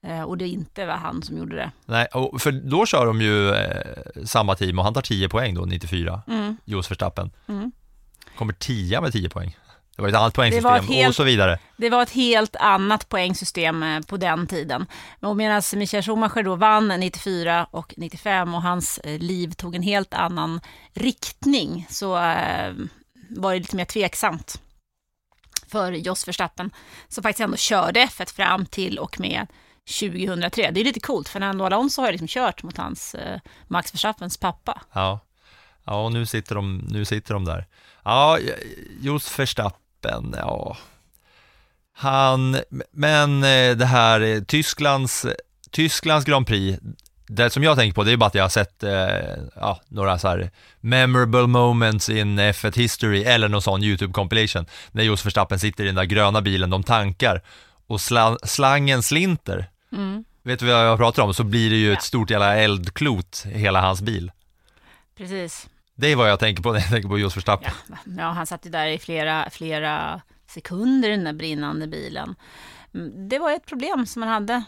[0.06, 1.70] Eh, och det inte var han som gjorde det.
[1.86, 2.06] Nej,
[2.38, 6.22] för då kör de ju eh, samma team och han tar 10 poäng då, 94,
[6.28, 6.56] Mm.
[6.64, 7.30] Jos Verstappen.
[7.48, 7.72] Mm.
[8.38, 9.56] Kommer 10 med 10 poäng.
[9.96, 11.58] Det var ett annat poängsystem helt- och så vidare.
[11.76, 14.86] Det var ett helt annat poängsystem eh, på den tiden.
[15.20, 20.14] Medan Michael Schumacher då vann 94 och 95 och hans eh, liv tog en helt
[20.14, 20.60] annan
[20.94, 22.72] riktning så eh,
[23.30, 24.60] var det lite mer tveksamt
[25.68, 26.70] för Jos Verstappen
[27.08, 29.46] som faktiskt ändå körde F1 fram till och med
[30.00, 30.70] 2003.
[30.70, 33.94] Det är lite coolt, för Fernando Alonso har ju liksom kört mot hans eh, Max
[33.94, 34.82] Verstappens pappa.
[34.92, 35.20] Ja,
[35.84, 37.66] ja och nu sitter, de, nu sitter de där.
[38.04, 38.38] Ja,
[39.00, 39.81] just Verstappen,
[40.36, 40.76] ja.
[41.96, 42.56] Han,
[42.92, 45.26] men eh, det här eh, Tysklands,
[45.70, 46.78] Tysklands Grand Prix,
[47.26, 48.92] det som jag tänker på det är bara att jag har sett eh,
[49.56, 55.02] ja, några så här memorable moments in F1 history eller någon sån YouTube compilation när
[55.04, 57.42] just Verstappen sitter i den där gröna bilen de tankar
[57.86, 59.66] och sla, slangen slinter.
[59.92, 60.24] Mm.
[60.42, 61.34] Vet du vad jag pratar om?
[61.34, 61.92] Så blir det ju Ja.
[61.92, 64.32] ett stort jävla eldklot hela hans bil.
[65.16, 65.68] Precis.
[65.94, 67.72] Det är vad jag tänker på när jag tänker på just Verstappen.
[67.88, 72.34] Ja, ja, han satt ju där i flera, flera sekunder i den där brinnande bilen.
[72.94, 74.62] Mm, Det var ett problem som man hade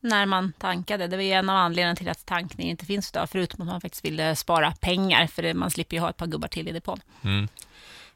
[0.00, 1.06] när man tankade.
[1.06, 4.04] Det var en av anledningarna till att tankning inte finns idag, förutom att man faktiskt
[4.04, 7.00] ville spara pengar, för man slipper ju ha ett par gubbar till i depån.
[7.22, 7.48] Mm.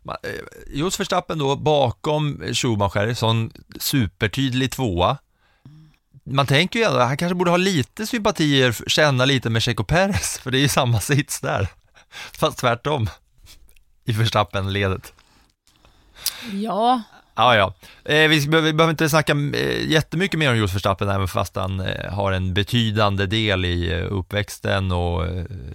[0.09, 0.15] Eh,
[0.67, 5.19] Just Verstappen då bakom Schumacher, sån supertydlig tvåa.
[6.31, 10.39] Man tänker ju ändå, han kanske borde ha lite sympatier, känna lite med Checo Perez,
[10.39, 11.69] för det är ju samma sits där.
[12.33, 13.11] Fast tvärtom
[14.05, 15.13] i Verstappen-ledet.
[16.53, 17.03] Ja,
[17.39, 17.75] Ja, ja.
[18.13, 21.57] Eh, vi, behöver, vi behöver inte snacka eh, jättemycket mer om just Verstappen, även fast
[21.57, 25.25] han eh, har en betydande del i eh, uppväxten och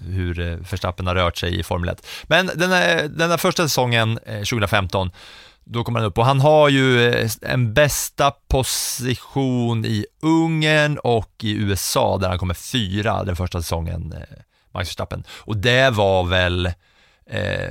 [0.07, 2.07] hur eh, Verstappen har rört sig i Formel 1.
[2.23, 5.11] Men den här, den här första säsongen, eh, 2015,
[5.63, 11.31] då kommer han upp och han har ju eh, en bästa position i Ungern och
[11.41, 14.37] i USA där han kommer fyra den första säsongen, eh,
[14.71, 15.23] Max Verstappen.
[15.29, 16.65] Och det var väl
[17.25, 17.69] eh,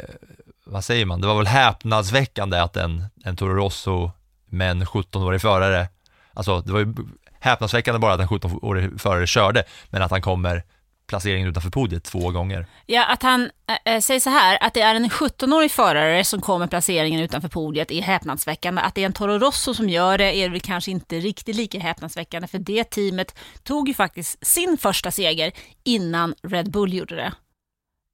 [0.64, 4.10] vad säger man, det var väl häpnadsväckande att en, en Toro Rosso
[4.46, 5.88] med en 17-årig förare,
[6.34, 6.94] alltså det var ju
[7.40, 10.64] häpnadsväckande bara att en 17-årig förare körde, men att han kommer
[11.06, 12.66] placeringen utanför podiet två gånger.
[12.86, 13.50] ja att han
[13.84, 17.90] äh, säger så här, att det är en 17-årig förare som kommer placeringen utanför podiet
[17.90, 18.82] är häpnadsväckande.
[18.82, 21.78] Att det är en Toro Rosso som gör det är väl kanske inte riktigt lika
[21.78, 25.52] häpnadsväckande, för det teamet tog ju faktiskt sin första seger
[25.84, 27.32] innan Red Bull gjorde det.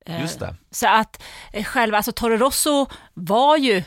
[0.06, 0.54] Eh, Just det.
[0.70, 1.22] Så att
[1.52, 3.82] eh, själva, alltså Toro Rosso var ju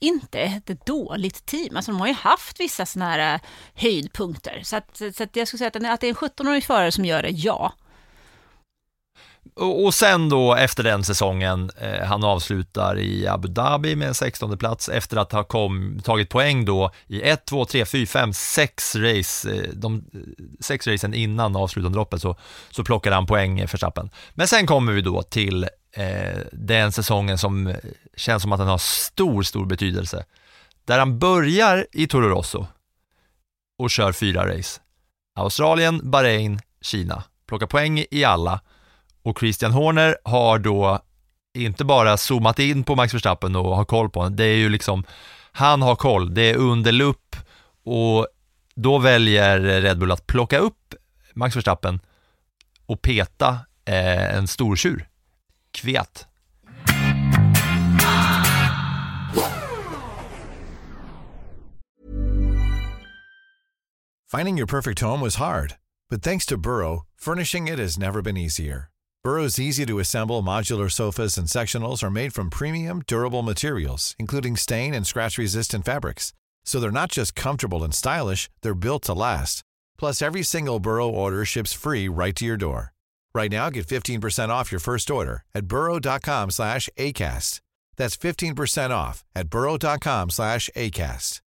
[0.00, 1.76] inte ett dåligt team.
[1.76, 3.40] Alltså de har ju haft vissa sådana här eh,
[3.74, 4.60] höjdpunkter.
[4.64, 7.04] Så, att, så att jag skulle säga att, att det är en 17-årig förare som
[7.04, 7.72] gör det, ja.
[9.54, 14.58] Och, sen då efter den säsongen, eh, han avslutar i Abu Dhabi med en 16
[14.58, 18.96] plats efter att ha kom, tagit poäng då i 1, 2, 3, 4, 5, 6
[18.96, 20.20] race, eh, de eh,
[20.60, 22.36] sex racen innan avslutande loppet så,
[22.70, 24.10] så plockade han poäng för Stappen.
[24.34, 27.74] Men sen kommer vi då till eh, den säsongen som
[28.16, 30.24] känns som att den har stor, stor betydelse.
[30.84, 32.66] Där han börjar i Toro Rosso
[33.78, 34.80] och kör fyra race.
[35.34, 37.22] Australien, Bahrain, Kina.
[37.46, 38.60] Plockar poäng i alla
[39.22, 41.00] och Christian Horner har då
[41.54, 44.68] inte bara zoomat in på Max Verstappen och har koll på honom, det är ju
[44.68, 45.04] liksom,
[45.52, 47.36] han har koll, det är under lupp
[47.84, 48.26] och
[48.74, 50.94] då väljer Red Bull att plocka upp
[51.34, 52.00] Max Verstappen
[52.86, 55.08] och peta eh, en stortjur,
[64.26, 65.76] Finding your perfect home was hard,
[66.10, 68.90] but thanks to Burrow, furnishing it has never been easier.
[69.22, 74.56] Burrow's easy to assemble modular sofas and sectionals are made from premium, durable materials, including
[74.56, 76.32] stain and scratch resistant fabrics.
[76.64, 79.62] So they're not just comfortable and stylish, they're built to last.
[79.96, 82.92] Plus, every single Burrow order ships free right to your door.
[83.36, 87.60] Right now, get 15% off your first order at burrow.com slash ACAST.
[87.96, 91.42] That's 15% off at burrow.com slash ACAST.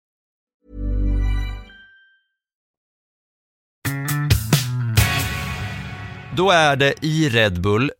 [6.36, 7.92] Då är det i Red Bull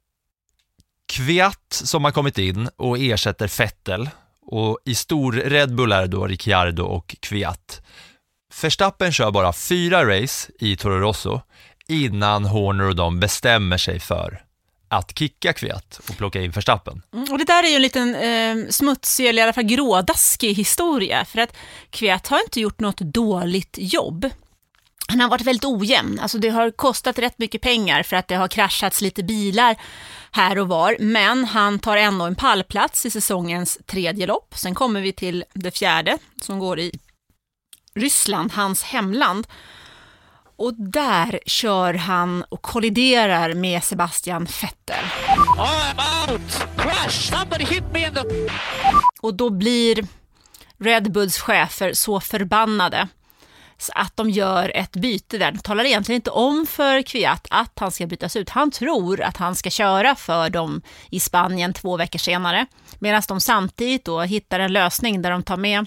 [1.06, 4.10] Kviat som har kommit in och ersätter Fettel.
[4.52, 7.82] och i stor Red Bull är det då Ricciardo och Kviat.
[8.62, 11.42] Verstappen kör bara fyra race i Toro Rosso
[11.90, 14.44] innan Horner och de bestämmer sig för
[14.88, 17.02] att kicka Kviat och plocka in Verstappen.
[17.14, 20.54] Mm, Och det där är ju en liten eh, smutsig, eller i alla fall grådaskig
[20.54, 21.56] historia, för att
[21.90, 24.30] Kviat har inte gjort något dåligt jobb.
[25.08, 28.36] Han har varit väldigt ojämn, alltså det har kostat rätt mycket pengar för att det
[28.36, 29.76] har kraschats lite bilar
[30.32, 34.54] här och var, men han tar ändå en pallplats i säsongens tredje lopp.
[34.58, 37.00] Sen kommer vi till det fjärde som går i
[37.96, 39.48] Ryssland, hans hemland.
[40.60, 45.06] Och där kör han och kolliderar med Sebastian Vettel.
[45.58, 46.68] I'm out!
[46.78, 47.32] Crash!
[47.32, 48.22] Somebody hit me in the...
[49.22, 50.08] Och då blir
[50.78, 53.08] Red Bulls chefer så förbannade
[53.78, 55.52] så att de gör ett byte där.
[55.52, 58.50] De talar egentligen inte om för Kviat att han ska bytas ut.
[58.50, 62.66] Han tror att han ska köra för dem i Spanien två veckor senare.
[63.00, 65.86] Medan de samtidigt då hittar en lösning där de tar med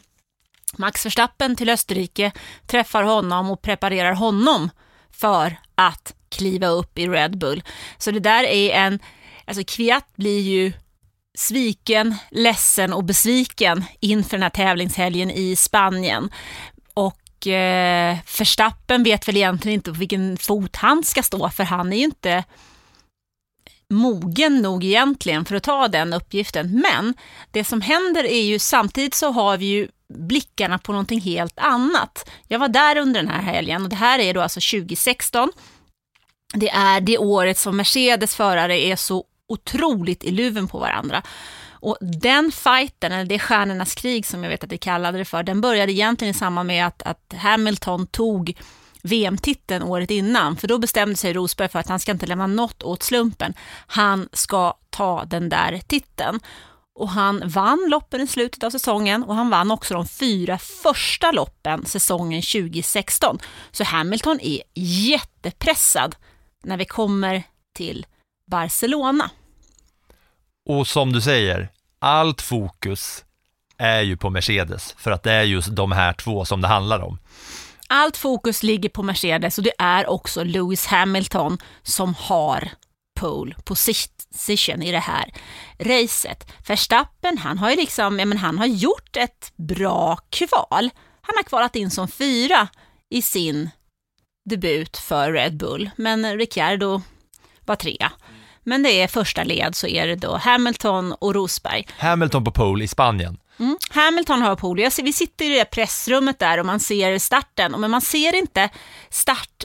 [0.79, 2.33] Max Verstappen till Österrike,
[2.67, 4.71] träffar honom och preparerar honom
[5.11, 7.63] för att kliva upp i Red Bull.
[7.99, 8.99] Så det där är en,
[9.45, 10.73] alltså Kviat blir ju
[11.39, 16.31] sviken, ledsen och besviken inför den här tävlingshelgen i Spanien.
[16.95, 21.93] Och eh, Verstappen vet väl egentligen inte på vilken fot han ska stå, för han
[21.93, 22.45] är ju inte
[23.91, 26.81] mogen nog egentligen för att ta den uppgiften.
[26.81, 27.15] Men
[27.51, 32.31] det som händer är ju samtidigt så har vi ju blickarna på någonting helt annat.
[32.49, 35.53] Jag var där under den här helgen och det här är då alltså 2016.
[36.55, 41.23] Det är det året som Mercedes förare är så otroligt i luven på varandra.
[41.71, 45.43] Och den fighten, eller det stjärnornas krig som jag vet att vi kallade det för,
[45.43, 48.59] den började egentligen i samband med att, att Hamilton tog
[49.03, 52.83] VM-titeln året innan, för då bestämde sig Rosberg för att han ska inte lämna något
[52.83, 53.55] åt slumpen.
[53.87, 56.41] Han ska ta den där titeln.
[57.03, 61.31] Och han vann loppen i slutet av säsongen och han vann också de fyra första
[61.33, 63.39] loppen säsongen 2016.
[63.71, 66.17] Så Hamilton är jättepressad
[66.65, 67.43] när vi kommer
[67.75, 68.07] till
[68.51, 69.31] Barcelona.
[70.69, 73.25] Och som du säger, allt fokus
[73.79, 77.01] är ju på Mercedes, för att det är just de här två som det handlar
[77.01, 77.19] om.
[77.89, 82.71] Allt fokus ligger på Mercedes och det är också Lewis Hamilton som har
[83.21, 84.12] pole position
[84.83, 85.33] i det här
[85.79, 86.53] racet.
[86.67, 90.91] Verstappen, han har ju liksom, ja, men han har gjort ett bra kval.
[91.23, 92.69] Han har kvalat in som fyra
[93.11, 93.71] i sin
[94.51, 97.03] debut för Red Bull, men Ricciardo
[97.61, 98.13] var trea.
[98.65, 101.87] Men det är första led så är det då Hamilton och Rosberg.
[101.99, 103.39] Hamilton på pole i Spanien.
[103.59, 103.77] Mm.
[103.91, 104.91] Hamilton har pole.
[104.91, 108.69] Ser, vi sitter i det pressrummet där och man ser starten, men man ser inte
[109.11, 109.65] start,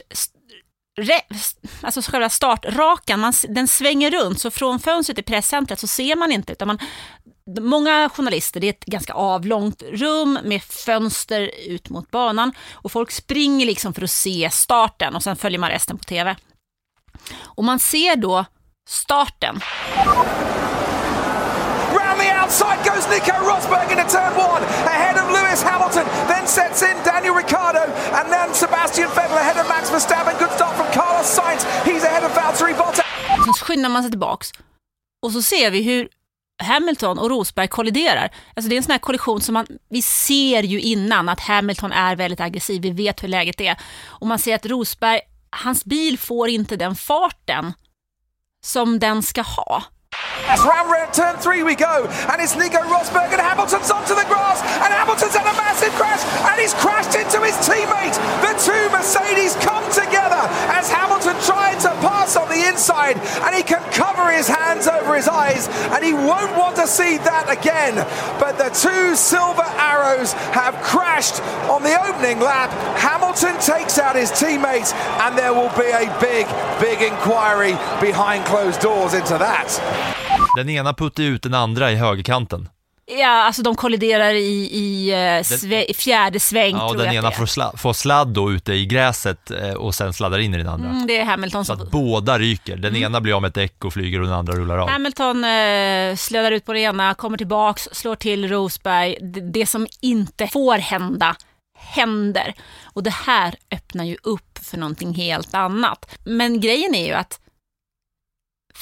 [1.80, 6.32] alltså själva startrakan, man, den svänger runt, så från fönstret i presscentret så ser man
[6.32, 6.78] inte, utan man,
[7.60, 13.10] Många journalister, det är ett ganska avlångt rum med fönster ut mot banan och folk
[13.10, 16.36] springer liksom för att se starten och sen följer man resten på tv.
[17.42, 18.44] Och man ser då
[18.88, 19.60] starten.
[21.92, 26.06] Round the outside goes Nico Rosberg into turn one, ahead of Lewis Hamilton.
[26.28, 30.47] Then sets in Daniel Ricciardo, and then Sebastian Vettel ahead of Max Verstappen.
[33.68, 34.52] Skyndar man sig tillbaks
[35.22, 36.08] och så ser vi hur
[36.62, 38.30] Hamilton och Rosberg kolliderar.
[38.54, 41.92] Alltså det är en sån här kollision som man, vi ser ju innan att Hamilton
[41.92, 43.76] är väldigt aggressiv, vi vet hur läget är.
[44.06, 47.72] Och man ser att Rosberg, hans bil får inte den farten
[48.64, 49.84] som den ska ha.
[50.46, 54.24] As round round turn three we go, and it's Nico Rosberg and Hamilton's onto the
[54.30, 58.14] grass, and Hamilton's had a massive crash, and he's crashed into his teammate.
[58.40, 63.62] The two Mercedes come together as Hamilton tried to pass on the inside, and he
[63.62, 67.96] can cover his hands over his eyes, and he won't want to see that again.
[68.38, 72.70] But the two silver arrows have crashed on the opening lap.
[72.98, 74.92] Hamilton takes out his teammate,
[75.26, 76.46] and there will be a big,
[76.80, 80.27] big inquiry behind closed doors into that.
[80.56, 82.68] Den ena puttar ut den andra i högerkanten.
[83.18, 87.14] Ja, alltså de kolliderar i, i, eh, sve, fjärde sväng Ja, och tror den jag
[87.14, 87.38] ena att det är.
[87.38, 90.68] får, sla, får sladd då ute i gräset eh, och sen sladdar in i den
[90.68, 90.88] andra.
[90.88, 91.82] Mm, det är Hamilton Så som...
[91.86, 92.76] att båda ryker.
[92.76, 94.88] Den ena blir av med ett däck och flyger och den andra rullar av.
[94.88, 99.16] Hamilton eh, slädar ut på det ena, kommer tillbaks, slår till Rosberg.
[99.20, 101.36] Det, det som inte får hända,
[101.78, 102.54] händer.
[102.84, 106.18] Och det här öppnar ju upp för någonting helt annat.
[106.24, 107.40] Men grejen är ju att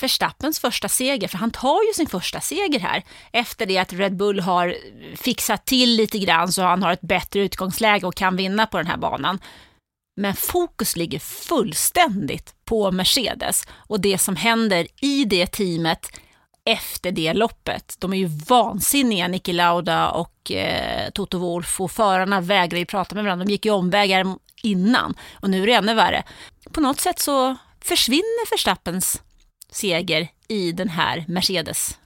[0.01, 4.17] Verstappens första seger, för han tar ju sin första seger här efter det att Red
[4.17, 4.77] Bull har
[5.17, 8.87] fixat till lite grann så han har ett bättre utgångsläge och kan vinna på den
[8.87, 9.39] här banan.
[10.21, 16.11] Men fokus ligger fullständigt på Mercedes och det som händer i det teamet
[16.65, 17.97] efter det loppet.
[17.99, 23.15] De är ju vansinniga, Niki Lauda och eh, Toto Wolff och förarna vägrar ju prata
[23.15, 23.45] med varandra.
[23.45, 26.23] De gick ju omvägar innan och nu är det ännu värre.
[26.73, 29.23] På något sätt så försvinner Verstappens
[29.77, 31.99] seger i den här Mercedes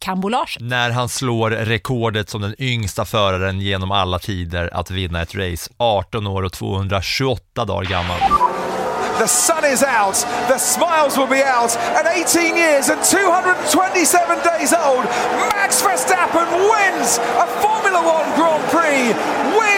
[0.00, 0.60] kambolaget.
[0.60, 5.70] När han slår rekordet som den yngsta föraren genom alla tider att vinna ett race,
[5.76, 8.20] 18 år och 228 dagar gammal.
[9.18, 11.76] The sun is out, the smiles will be out.
[11.98, 15.04] At 18 years and 227 days old,
[15.52, 19.14] Max Verstappen wins a Formula One Grand Prix,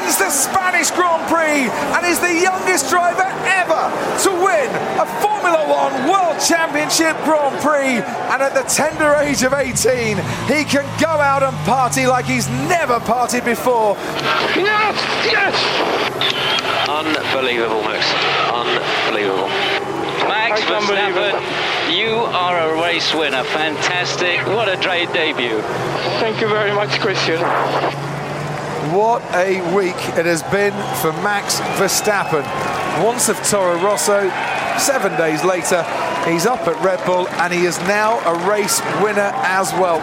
[0.05, 3.89] wins the Spanish Grand Prix, and is the youngest driver ever
[4.23, 4.69] to win
[5.01, 10.65] a Formula One World Championship Grand Prix, and at the tender age of 18, he
[10.65, 13.97] can go out and party like he's never partied before.
[14.57, 14.97] Yes!
[15.25, 15.55] Yes!
[16.89, 18.05] Unbelievable, Max.
[18.53, 19.49] Unbelievable.
[20.29, 23.45] Max Verstappen, you are a race winner.
[23.45, 24.47] Fantastic.
[24.47, 25.61] What a great debut.
[26.21, 27.41] Thank you very much, Christian.
[28.93, 32.45] What a week it has been for Max Verstappen.
[33.05, 34.29] Once of Toro Rosso,
[34.79, 35.83] seven days later,
[36.29, 40.01] he's up at Red Bull and he is now a race winner as well.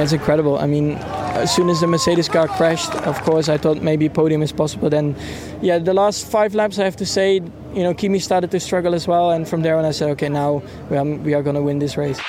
[0.00, 0.58] It's incredible.
[0.58, 0.96] I mean,
[1.36, 4.88] as soon as the Mercedes car crashed, of course, I thought maybe podium is possible.
[4.88, 5.14] Then,
[5.60, 7.42] yeah, the last five laps, I have to say,
[7.74, 9.30] you know, Kimi started to struggle as well.
[9.30, 11.78] And from there on, I said, okay, now we are, we are going to win
[11.78, 12.20] this race.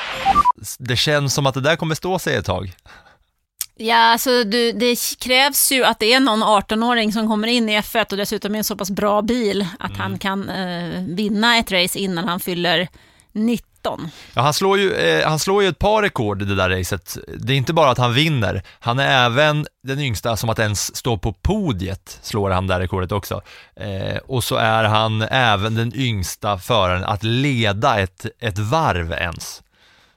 [0.79, 2.75] Det känns som att det där kommer stå sig ett tag.
[3.81, 7.79] Ja, alltså du, det krävs ju att det är någon 18-åring som kommer in i
[7.79, 11.71] F1 och dessutom är en så pass bra bil att han kan eh, vinna ett
[11.71, 12.87] race innan han fyller
[13.31, 14.09] 19.
[14.33, 17.17] Ja, han, slår ju, eh, han slår ju ett par rekord i det där racet.
[17.37, 20.95] Det är inte bara att han vinner, han är även den yngsta som att ens
[20.95, 23.41] stå på podiet, slår han det där rekordet också.
[23.75, 29.61] Eh, och så är han även den yngsta föraren att leda ett, ett varv ens.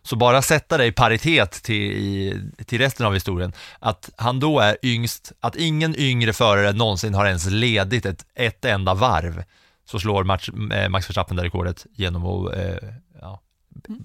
[0.03, 4.61] Så bara sätta det i paritet till, i, till resten av historien, att han då
[4.61, 9.44] är yngst, att ingen yngre förare någonsin har ens ledit ett, ett enda varv,
[9.84, 12.88] så slår Max, eh, Max Verstappen det rekordet genom att, eh,
[13.20, 13.40] ja,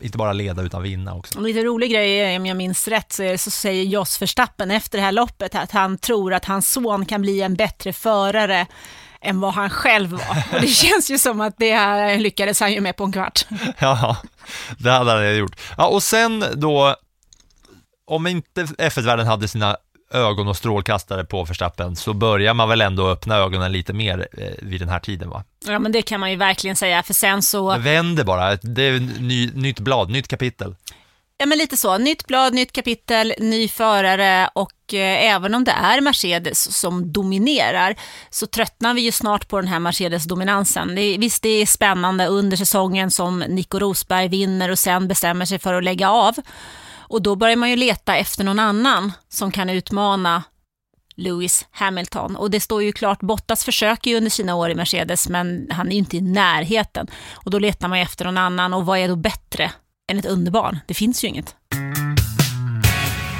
[0.01, 1.37] inte bara leda utan vinna också.
[1.37, 4.71] En lite rolig grej är, om jag minns rätt, så, det, så säger Jos Verstappen
[4.71, 8.67] efter det här loppet att han tror att hans son kan bli en bättre förare
[9.21, 10.43] än vad han själv var.
[10.53, 13.45] Och det känns ju som att det här lyckades han ju med på en kvart.
[13.79, 14.17] Ja,
[14.77, 15.59] det hade han gjort.
[15.77, 16.95] Ja, och sen då,
[18.07, 19.77] om inte F1-världen hade sina
[20.11, 24.51] ögon och strålkastare på Verstappen så börjar man väl ändå öppna ögonen lite mer eh,
[24.61, 25.43] vid den här tiden va?
[25.65, 27.73] Ja men det kan man ju verkligen säga för sen så...
[27.73, 30.75] Det vänder bara, det är ny, nytt blad, nytt kapitel.
[31.39, 35.71] Ja men lite så, nytt blad, nytt kapitel, ny förare och eh, även om det
[35.71, 37.95] är Mercedes som dominerar
[38.29, 40.95] så tröttnar vi ju snart på den här Mercedes-dominansen.
[40.95, 45.59] Det, visst det är spännande under säsongen som Nico Rosberg vinner och sen bestämmer sig
[45.59, 46.35] för att lägga av.
[46.97, 50.43] Och då börjar man ju leta efter någon annan som kan utmana
[51.15, 52.35] Lewis Hamilton.
[52.35, 55.87] Och det står ju klart, Bottas försöker ju under sina år i Mercedes men han
[55.87, 57.07] är ju inte i närheten.
[57.33, 59.71] Och då letar man ju efter någon annan och vad är då bättre
[60.07, 60.79] än ett underbarn?
[60.87, 61.55] Det finns ju inget.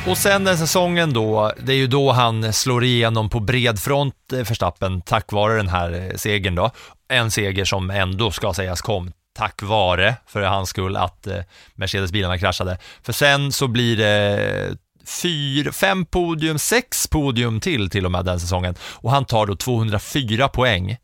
[0.08, 4.16] Och sen den säsongen då, det är ju då han slår igenom på bred front
[4.34, 6.72] eh, Verstappen tack vare den här eh, segern då.
[7.08, 11.40] En seger som ändå ska sägas kom tack vare, för hans skull, att eh,
[11.76, 12.78] Mercedes-bilarna kraschade.
[13.04, 18.40] För sen så blir det fyra, fem podium, sex podium till till och med den
[18.40, 18.76] säsongen.
[18.82, 20.98] Och han tar då 204 poäng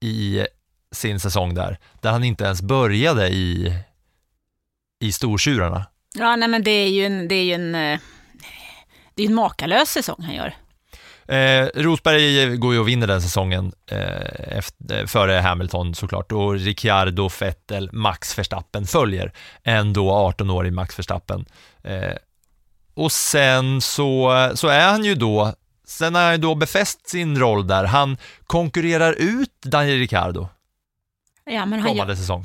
[0.00, 0.46] i
[0.92, 3.74] sin säsong där, där han inte ens började i,
[5.00, 5.86] i stortjurarna.
[6.18, 8.00] Ja, nej men det är ju en, det är ju en, eh,
[9.14, 10.54] det är en makalös säsong han gör.
[11.28, 17.30] Eh, Rosberg går ju och vinner den säsongen eh, efter, före Hamilton såklart och Ricciardo,
[17.40, 19.32] Vettel, Max Verstappen följer
[19.62, 21.46] en då 18-årig Max Verstappen.
[21.82, 22.12] Eh,
[22.94, 25.54] och sen så, så är han ju då,
[25.86, 28.16] sen har han ju då befäst sin roll där, han
[28.46, 30.48] konkurrerar ut Daniel Ricciardo
[31.46, 32.18] ja, men han kommande gör...
[32.18, 32.44] säsong.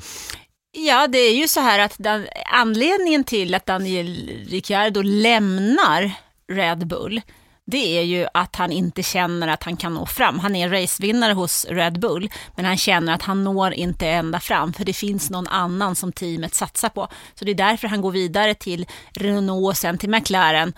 [0.74, 6.12] Ja, det är ju så här att den, anledningen till att Daniel Ricciardo lämnar
[6.52, 7.20] Red Bull,
[7.64, 10.38] det är ju att han inte känner att han kan nå fram.
[10.38, 14.72] Han är racevinnare hos Red Bull, men han känner att han når inte ända fram,
[14.72, 17.08] för det finns någon annan som teamet satsar på.
[17.34, 20.72] Så det är därför han går vidare till Renault och sen till McLaren.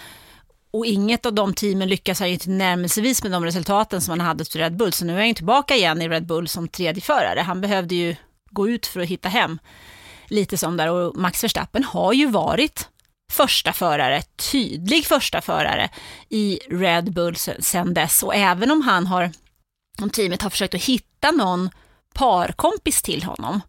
[0.70, 4.26] Och inget av de teamen lyckas han ju inte närmelsevis med de resultaten som han
[4.26, 6.68] hade hos Red Bull, så nu är han ju tillbaka igen i Red Bull som
[6.68, 7.40] tredje förare.
[7.40, 8.16] Han behövde ju
[8.54, 9.58] gå ut för att hitta hem.
[10.26, 12.88] Lite som där, och Max Verstappen har ju varit
[13.32, 15.88] första förare, tydlig första förare
[16.28, 18.22] i Red Bull sen dess.
[18.22, 19.32] Och även om han har,
[20.02, 21.70] om teamet har försökt att hitta någon
[22.14, 23.60] parkompis till honom,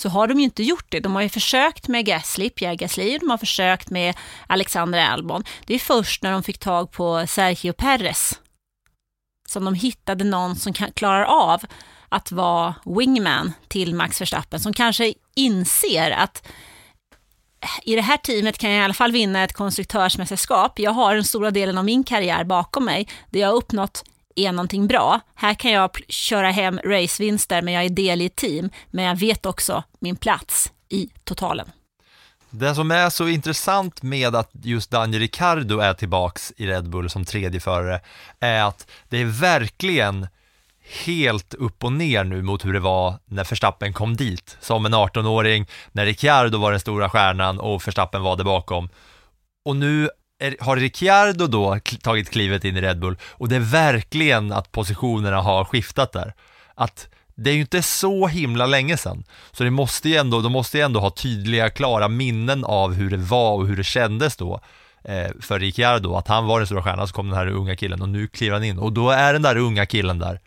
[0.00, 1.00] så har de ju inte gjort det.
[1.00, 4.16] De har ju försökt med Gasly, Pierre Gasly, de har försökt med
[4.46, 5.44] Alexander Albon.
[5.66, 8.40] Det är först när de fick tag på Sergio Perez
[9.48, 11.62] som de hittade någon som klarar av
[12.14, 16.46] att vara wingman till Max Verstappen, som kanske inser att
[17.60, 20.78] äh, i det här teamet kan jag i alla fall vinna ett konstruktörsmästerskap.
[20.78, 23.08] Jag har den stora delen av min karriär bakom mig.
[23.30, 24.04] Det jag har uppnått
[24.36, 25.20] är någonting bra.
[25.34, 28.70] Här kan jag köra hem racevinster, men jag är del i ett team.
[28.90, 31.66] Men jag vet också min plats i totalen.
[32.50, 37.10] Det som är så intressant med att just Daniel Ricciardo är tillbaks i Red Bull
[37.10, 38.00] som tredje förare
[38.40, 40.26] är att det är verkligen
[41.04, 44.56] helt upp och ner nu mot hur det var när Verstappen kom dit.
[44.60, 48.88] Som en 18-åring, när Ricciardo var den stora stjärnan och Verstappen var där bakom.
[49.64, 53.60] Och nu är, har Ricciardo då tagit klivet in i Red Bull och det är
[53.60, 56.34] verkligen att positionerna har skiftat där.
[56.74, 60.52] Att det är ju inte så himla länge sedan, så det måste ju ändå, de
[60.52, 64.36] måste ju ändå ha tydliga, klara minnen av hur det var och hur det kändes
[64.36, 64.60] då
[65.04, 68.02] eh, för Ricciardo, att han var den stora stjärnan, så kom den här unga killen
[68.02, 70.40] och nu kliver han in och då är den där unga killen där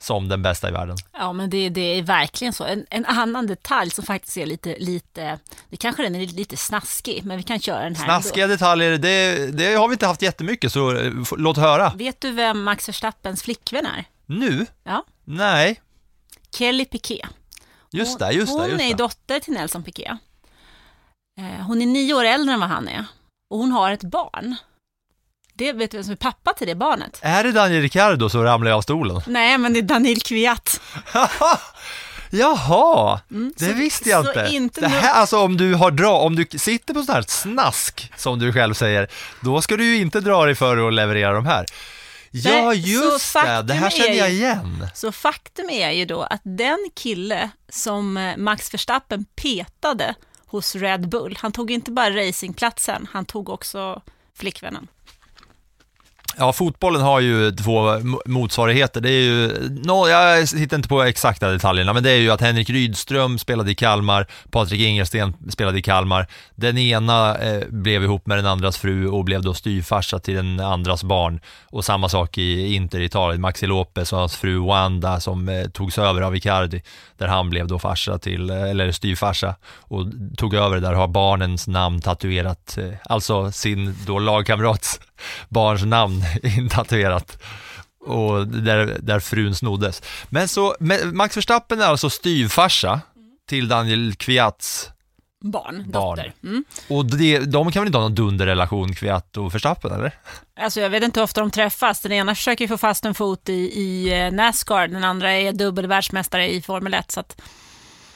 [0.00, 0.96] som den bästa i världen.
[1.12, 2.64] Ja, men det, det är verkligen så.
[2.64, 5.38] En, en annan detalj som faktiskt är lite, lite,
[5.68, 8.54] det kanske den är lite snaskig, men vi kan köra den här Snaskiga ändå.
[8.54, 11.92] detaljer, det, det har vi inte haft jättemycket, så eh, låt höra.
[11.96, 14.04] Vet du vem Max Verstappens flickvän är?
[14.26, 14.66] Nu?
[14.84, 15.80] Ja, Nej,
[16.56, 17.28] Kelly Piquet.
[17.92, 20.18] just det, just det, hon just är dotter till Nelson Piquet.
[21.40, 23.04] Eh, Hon är nio år äldre än vad han är
[23.50, 24.56] och hon har ett barn.
[25.60, 27.18] Det vet du vem som är pappa till det barnet?
[27.22, 29.20] Är det Daniel Ricciardo så ramlar jag av stolen?
[29.26, 30.80] Nej, men det är Daniel Kviat.
[32.30, 34.48] Jaha, det Mm, så- visste jag inte.
[34.50, 38.12] inte det här, alltså om du har dra, om du sitter på sånt här snask,
[38.16, 39.08] som du själv säger,
[39.40, 41.66] då ska du ju inte dra dig för att leverera de här.
[42.30, 44.86] Ja, Nej, just det, det här är känner jag igen.
[44.94, 50.14] Så faktum är ju då att den kille som eh, Max Verstappen petade
[50.46, 54.02] hos Red Bull, han tog inte bara racingplatsen, han tog också
[54.38, 54.86] flickvännen.
[56.36, 59.00] Ja, fotbollen har ju två motsvarigheter.
[59.00, 62.40] Det är ju, no, jag hittar inte på exakta detaljerna, men det är ju att
[62.40, 66.26] Henrik Rydström spelade i Kalmar, Patrik Ingersten spelade i Kalmar.
[66.54, 70.60] Den ena eh, blev ihop med den andras fru och blev då styvfarsa till den
[70.60, 71.40] andras barn.
[71.64, 75.64] Och samma sak i Inter i Italien, Maxi Lopez och hans fru Wanda som eh,
[75.64, 76.82] togs över av Icardi,
[77.18, 80.06] där han blev då farsa till, eh, eller styvfarsa och
[80.36, 85.00] tog över där har barnens namn tatuerat, eh, alltså sin då lagkamrats
[85.48, 87.38] barns namn intatuerat
[88.06, 90.02] och där, där frun snoddes.
[90.28, 90.76] Men så,
[91.12, 93.00] Max Verstappen är alltså styvfarsa
[93.48, 94.90] till Daniel Kviats
[95.44, 96.16] Barn, barn.
[96.16, 96.32] dotter.
[96.42, 96.64] Mm.
[96.88, 100.14] Och det, de kan väl inte ha någon dunderrelation, Kviat och Verstappen, eller?
[100.60, 102.00] Alltså jag vet inte hur ofta de träffas.
[102.00, 105.86] Den ena försöker få fast en fot i, i eh, Nascar, den andra är dubbel
[105.86, 107.10] världsmästare i Formel 1.
[107.10, 107.40] Så att,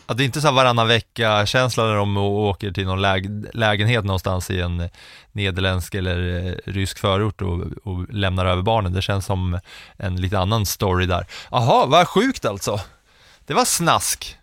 [0.06, 4.04] Att det är inte så här varannan vecka-känsla när de åker till någon läg, lägenhet
[4.04, 4.88] någonstans i en
[5.32, 8.92] nederländsk eller eh, rysk förort och, och lämnar över barnen.
[8.92, 9.58] Det känns som
[9.96, 11.26] en lite annan story där.
[11.50, 12.80] Jaha, vad sjukt alltså.
[13.46, 14.36] Det var snask.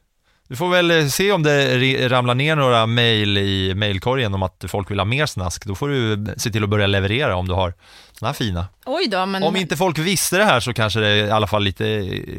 [0.48, 4.64] Du får väl eh, se om det ramlar ner några mejl i mejlkorgen om att
[4.68, 5.66] folk vill ha mer snask.
[5.66, 7.74] Då får du se till att börja leverera om du har
[8.20, 8.68] såna här fina.
[8.86, 9.44] oj då, men...
[9.44, 11.84] Om inte folk visste det här så kanske det är i alla fall lite,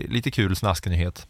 [0.09, 1.27] lite kul snasknyhet.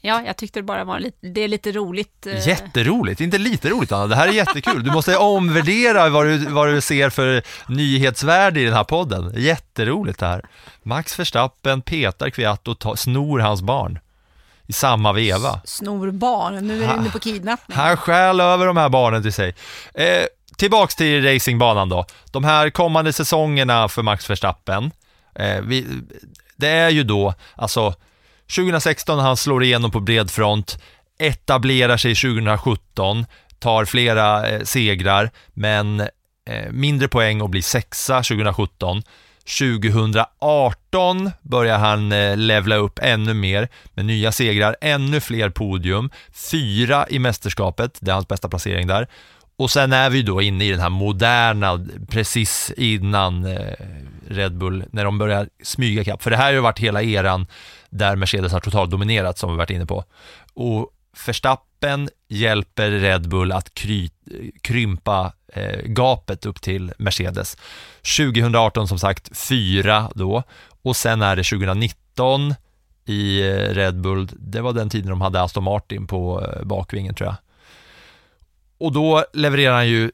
[0.00, 2.26] Ja, jag tyckte det bara var lite, det är lite roligt.
[2.26, 4.84] eh, Jätteroligt, inte lite roligt Anna, det här är jättekul.
[4.84, 9.32] Du måste omvärdera vad du, vad du ser för nyhetsvärde i den här podden.
[9.36, 10.44] Jätteroligt det här.
[10.82, 13.98] Max Verstappen petar Kviat och tar, snor hans barn
[14.66, 15.60] i samma veva.
[15.64, 17.78] Snor barn, nu är du inne på kidnappning.
[17.78, 19.54] Han stjäl över de här barnen till sig.
[19.94, 20.24] Eh,
[20.56, 22.06] tillbaks till racingbanan då.
[22.30, 24.90] De här kommande säsongerna för Max Verstappen.
[25.34, 25.86] Eh, vi,
[26.56, 27.94] det är ju då, alltså
[28.50, 30.78] 2016 han slår igenom på bred front,
[31.18, 33.26] etablerar sig 2017,
[33.58, 39.02] tar flera eh, segrar, men eh, mindre poäng och blir sexa 2017.
[39.58, 46.10] 2018 börjar han eh, levla upp ännu mer med nya segrar, ännu fler podium,
[46.50, 49.08] fyra i mästerskapet, det är hans bästa placering där.
[49.56, 53.74] Och sen är vi då inne i den här moderna, precis innan eh,
[54.28, 56.22] Red Bull, när de börjar smyga kapp.
[56.22, 57.46] För det här har ju varit hela eran
[57.90, 60.04] där Mercedes har totalt dominerat, som vi varit inne på.
[60.54, 60.90] Och
[61.26, 64.10] Verstappen hjälper Red Bull att kry,
[64.60, 67.56] krympa eh, gapet upp till Mercedes.
[68.16, 70.42] 2018 som sagt fyra då
[70.82, 72.54] och sen är det 2019
[73.04, 77.14] i eh, Red Bull, det var den tiden de hade Aston Martin på eh, bakvingen
[77.14, 77.36] tror jag.
[78.80, 80.10] Och då levererar han ju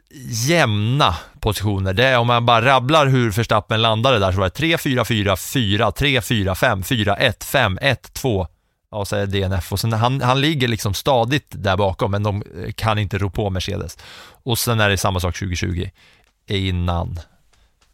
[0.49, 1.93] jämna positioner.
[1.93, 5.05] Det är om man bara rabblar hur Verstappen landade där så var det 3, 4,
[5.05, 8.47] 4, 4, 3, 4, 5, 4, 1, 5, 1, 2.
[8.91, 12.23] Ja, så är det DNF och sen han, han ligger liksom stadigt där bakom men
[12.23, 13.99] de eh, kan inte ro på Mercedes.
[14.43, 15.91] Och sen är det samma sak 2020
[16.47, 17.21] innan.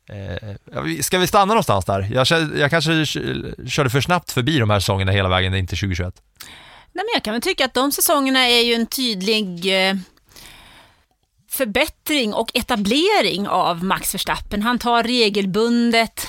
[0.08, 0.54] Eh,
[1.00, 2.08] ska vi stanna någonstans där?
[2.12, 2.26] Jag,
[2.58, 3.06] jag kanske
[3.68, 6.14] körde för snabbt förbi de här säsongerna hela vägen in till 2021.
[6.92, 9.94] Nej, men jag kan väl tycka att de säsongerna är ju en tydlig eh,
[11.52, 14.62] förbättring och etablering av Max Verstappen.
[14.62, 16.28] Han tar regelbundet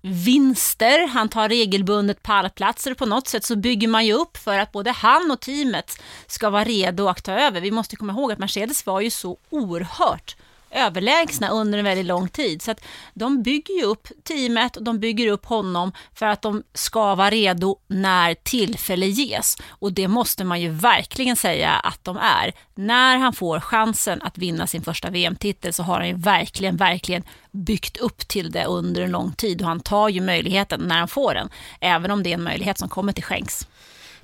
[0.00, 2.94] vinster, han tar regelbundet pallplatser.
[2.94, 6.50] På något sätt så bygger man ju upp för att både han och teamet ska
[6.50, 7.60] vara redo att ta över.
[7.60, 10.36] Vi måste komma ihåg att Mercedes var ju så oerhört
[10.74, 12.62] överlägsna under en väldigt lång tid.
[12.62, 12.80] Så att
[13.14, 17.30] de bygger ju upp teamet och de bygger upp honom för att de ska vara
[17.30, 19.56] redo när tillfälle ges.
[19.68, 22.52] Och det måste man ju verkligen säga att de är.
[22.74, 27.22] När han får chansen att vinna sin första VM-titel så har han ju verkligen, verkligen
[27.50, 31.08] byggt upp till det under en lång tid och han tar ju möjligheten när han
[31.08, 31.48] får den,
[31.80, 33.66] även om det är en möjlighet som kommer till skänks.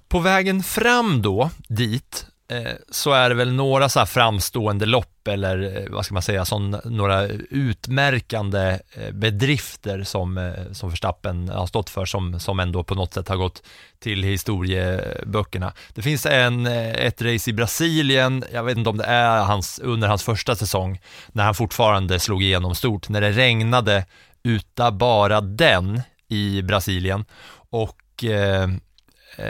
[0.08, 5.28] På vägen fram då, dit, Eh, så är det väl några så här framstående lopp
[5.28, 11.66] eller eh, vad ska man säga, sån, några utmärkande eh, bedrifter som, som Verstappen har
[11.66, 13.62] stått för som, som ändå på något sätt har gått
[13.98, 15.72] till historieböckerna.
[15.94, 20.08] Det finns en, ett race i Brasilien, jag vet inte om det är hans, under
[20.08, 24.04] hans första säsong, när han fortfarande slog igenom stort, när det regnade
[24.42, 27.24] uta bara den i Brasilien
[27.70, 28.68] och eh,
[29.36, 29.44] eh,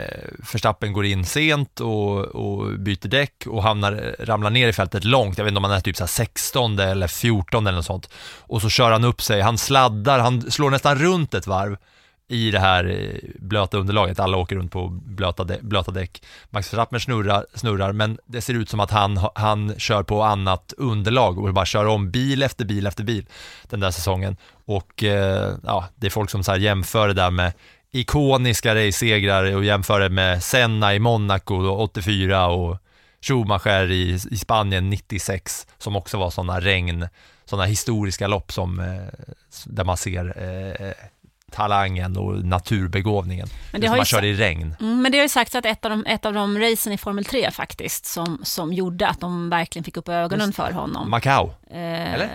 [0.53, 5.37] Verstappen går in sent och, och byter däck och hamnar, ramlar ner i fältet långt,
[5.37, 8.09] jag vet inte om han är typ så 16 eller 14 eller något sånt.
[8.39, 11.77] Och så kör han upp sig, han sladdar, han slår nästan runt ett varv
[12.31, 16.23] i det här eh, blöta underlaget, alla åker runt på blöta, dä, blöta däck.
[16.49, 20.73] Max Verstappen snurrar, snurrar, men det ser ut som att han, han kör på annat
[20.77, 23.25] underlag och bara kör om bil efter bil efter bil
[23.63, 24.37] den där säsongen.
[24.65, 27.53] Och eh, ja, det är folk som så jämför det där med
[27.91, 32.77] ikoniska race-segrar och jämför det med Senna i Monaco 84 och
[33.21, 37.07] Schumacher i, i Spanien 96 som också var sådana regn,
[37.45, 39.29] sådana historiska lopp som, eh,
[39.65, 40.91] där man ser eh,
[41.51, 43.47] talangen och naturbegåvningen.
[43.71, 44.75] Men det har man kör i regn.
[44.79, 46.97] Mm, men det har ju sagts att ett av de, ett av de racen i
[46.97, 51.09] Formel 3 faktiskt som, som gjorde att de verkligen fick upp ögonen just, för honom.
[51.09, 51.49] Macau?
[51.71, 52.29] Eh, Eller?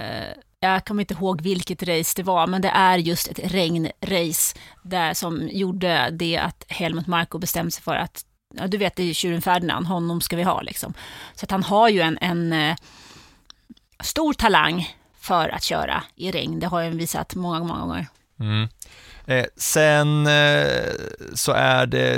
[0.66, 5.14] Jag kommer inte ihåg vilket race det var, men det är just ett regnrace där
[5.14, 9.14] som gjorde det att Helmut Marko bestämde sig för att, ja, du vet det är
[9.14, 10.94] tjuren Ferdinand, honom ska vi ha liksom.
[11.34, 12.76] Så att han har ju en, en eh,
[14.00, 18.06] stor talang för att köra i regn, det har han visat många, många gånger.
[18.40, 18.68] Mm.
[19.26, 20.92] Eh, sen eh,
[21.34, 22.14] så är det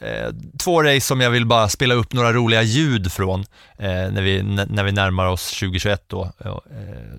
[0.00, 3.40] eh, två race som jag vill bara spela upp några roliga ljud från
[3.78, 6.32] eh, när, vi, när vi närmar oss 2021 då.
[6.44, 6.56] Eh,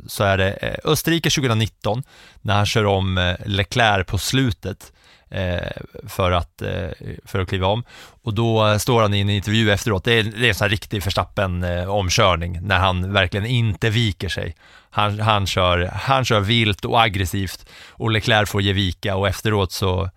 [0.07, 2.03] så är det eh, Österrike 2019
[2.41, 4.91] när han kör om eh, Leclerc på slutet
[5.29, 6.89] Eh, för att, eh,
[7.25, 7.83] för att kliva om.
[8.23, 10.69] Och då står han i en intervju efteråt, det är, det är en sån här
[10.69, 14.55] riktig Verstappen-omkörning, eh, när han verkligen inte viker sig.
[14.89, 19.71] Han, han, kör, han kör vilt och aggressivt och Leclerc får ge vika och efteråt
[19.71, 20.09] så,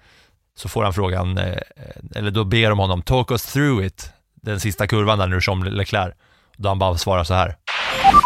[0.56, 1.38] så får han frågan,
[2.14, 5.42] eller då ber de honom, talk us through it, den sista kurvan där när du
[5.42, 6.14] kör om Leclerc.
[6.56, 7.56] Då han bara svarar så här.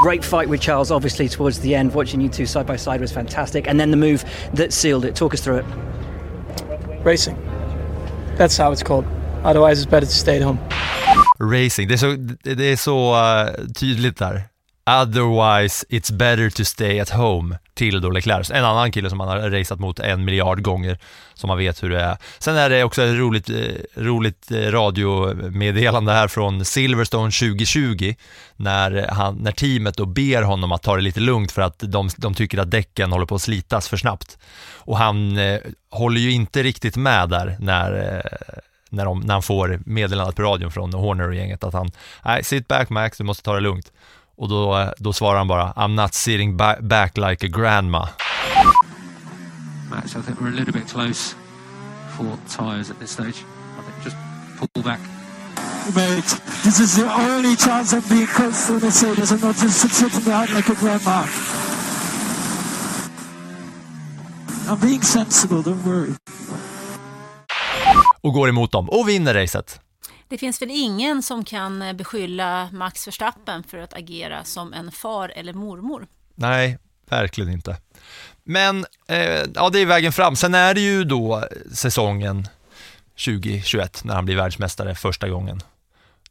[0.04, 1.94] Great fight with Charles, obviously, towards the end.
[1.94, 3.68] Watching you two side by side was fantastic.
[3.68, 4.24] And then the move
[4.56, 5.16] that sealed it.
[5.16, 5.66] Talk us through it.
[7.04, 7.36] Racing.
[8.36, 9.04] That's how it's called.
[9.44, 10.58] Otherwise it's better to stay at home.
[11.38, 14.42] Racing, det är så, det är så uh, tydligt där.
[14.86, 18.50] Otherwise it's better to stay at home till då Leclerc.
[18.50, 20.98] En annan kille som man har raceat mot en miljard gånger,
[21.34, 22.16] som man vet hur det är.
[22.38, 23.56] Sen är det också ett roligt, eh,
[24.02, 28.14] roligt eh, radiomeddelande här från Silverstone 2020,
[28.56, 32.08] när, han, när teamet då ber honom att ta det lite lugnt för att de,
[32.16, 34.38] de tycker att däcken håller på att slitas för snabbt.
[34.74, 35.60] Och han eh,
[35.90, 38.58] håller ju inte riktigt med där när eh,
[38.92, 41.90] när, de, när han får meddelandet på radion från Horner och gänget att han,
[42.24, 43.92] nej, sit back Max, du måste ta det lugnt.
[44.36, 48.08] Och då, då svarar han bara I'm not sitting ba back like a grandma.
[49.90, 51.34] Max, I think we're a little bit close
[52.16, 53.44] for tyres at this stage.
[53.78, 54.16] I think just
[54.58, 55.00] pull back.
[55.94, 59.32] Mate, this is the only chance I'm being close to Mercedes.
[59.32, 61.26] I'm not just sitting behind like a grandma.
[64.68, 66.14] I'm being sensible, don't worry.
[68.20, 69.80] Och går emot dem och vinner racet.
[70.32, 74.92] Det finns väl ingen som kan eh, beskylla Max Verstappen för att agera som en
[74.92, 76.06] far eller mormor?
[76.34, 76.78] Nej,
[77.08, 77.76] verkligen inte.
[78.42, 80.36] Men eh, ja, det är vägen fram.
[80.36, 82.48] Sen är det ju då säsongen
[83.26, 85.60] 2021 när han blir världsmästare första gången.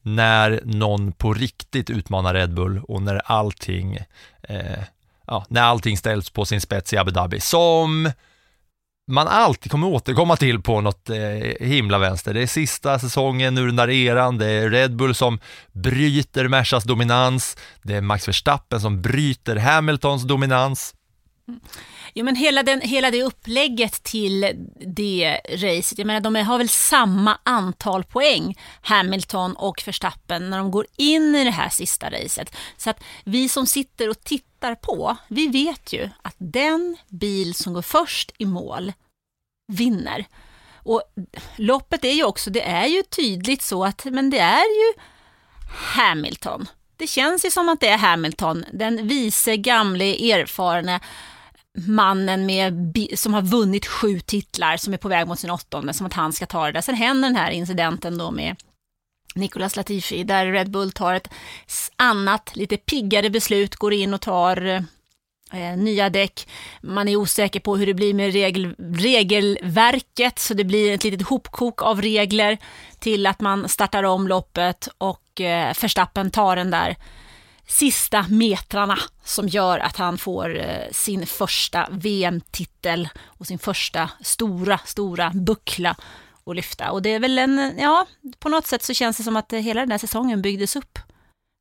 [0.01, 3.99] När någon på riktigt utmanar Red Bull och när allting,
[4.41, 4.83] eh,
[5.27, 7.39] ja, när allting ställs på sin spets i Abu Dhabi.
[7.39, 8.11] Som
[9.07, 12.33] man alltid kommer återkomma till på något eh, himla vänster.
[12.33, 15.39] Det är sista säsongen ur den där eran, det är Red Bull som
[15.71, 20.95] bryter Mercas dominans, det är Max Verstappen som bryter Hamiltons dominans.
[21.47, 21.59] Mm.
[22.13, 24.51] Jo, men hela, den, hela det upplägget till
[24.85, 30.71] det racet, jag menar de har väl samma antal poäng, Hamilton och Verstappen, när de
[30.71, 32.55] går in i det här sista racet.
[32.77, 37.73] Så att vi som sitter och tittar på, vi vet ju att den bil som
[37.73, 38.93] går först i mål
[39.67, 40.25] vinner.
[40.83, 41.01] Och
[41.55, 45.01] loppet är ju också, det är ju tydligt så att, men det är ju
[45.95, 46.67] Hamilton
[47.01, 50.99] det känns ju som att det är Hamilton, den vise, gamle, erfarne
[51.87, 56.05] mannen med, som har vunnit sju titlar, som är på väg mot sin åttonde, som
[56.05, 56.81] att han ska ta det där.
[56.81, 58.55] Sen händer den här incidenten då med
[59.35, 61.29] Nicolas Latifi, där Red Bull tar ett
[61.95, 64.85] annat, lite piggare beslut, går in och tar
[65.51, 66.47] eh, nya däck.
[66.81, 71.27] Man är osäker på hur det blir med regel, regelverket, så det blir ett litet
[71.27, 72.57] hopkok av regler
[72.99, 76.95] till att man startar om loppet och eh, Verstappen tar den där
[77.67, 84.77] sista metrarna som gör att han får eh, sin första VM-titel och sin första stora,
[84.77, 85.95] stora buckla
[86.51, 86.91] att lyfta.
[86.91, 88.07] Och det är väl en, ja,
[88.39, 90.99] på något sätt så känns det som att hela den här säsongen byggdes upp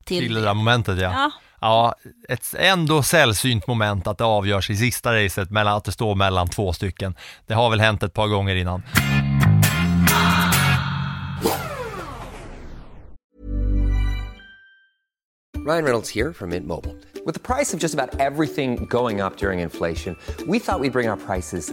[0.05, 1.13] till, Till det där momentet ja.
[1.13, 1.31] Ja.
[1.61, 1.95] Ja,
[2.29, 6.49] ett ändå sällsynt moment att det avgörs i sista racet, mellan, att det står mellan
[6.49, 7.15] två stycken.
[7.47, 8.83] Det har väl hänt ett par gånger innan.
[15.67, 16.97] Ryan Reynolds here from Mint Mobile.
[17.27, 20.17] With the price of just about everything going up during inflation,
[20.47, 21.73] we thought we'd bring our prices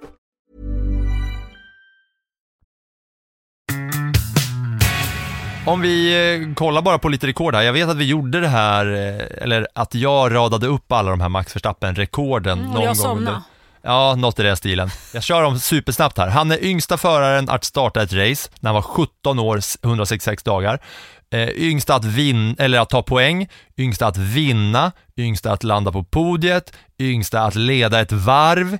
[5.65, 6.13] Om vi
[6.47, 7.61] eh, kollar bara på lite rekord här.
[7.61, 11.21] Jag vet att vi gjorde det här, eh, eller att jag radade upp alla de
[11.21, 13.41] här Max Verstappen-rekorden Mm, någon jag gång somnade.
[13.83, 14.89] Ja, något i den stilen.
[15.13, 16.27] Jag kör dem supersnabbt här.
[16.27, 20.79] Han är yngsta föraren att starta ett race när han var 17 år, 166 dagar.
[21.33, 23.47] Eh, yngsta att vinna, eller att ta poäng,
[23.77, 28.77] yngsta att vinna, yngsta att landa på podiet, yngsta att leda ett varv,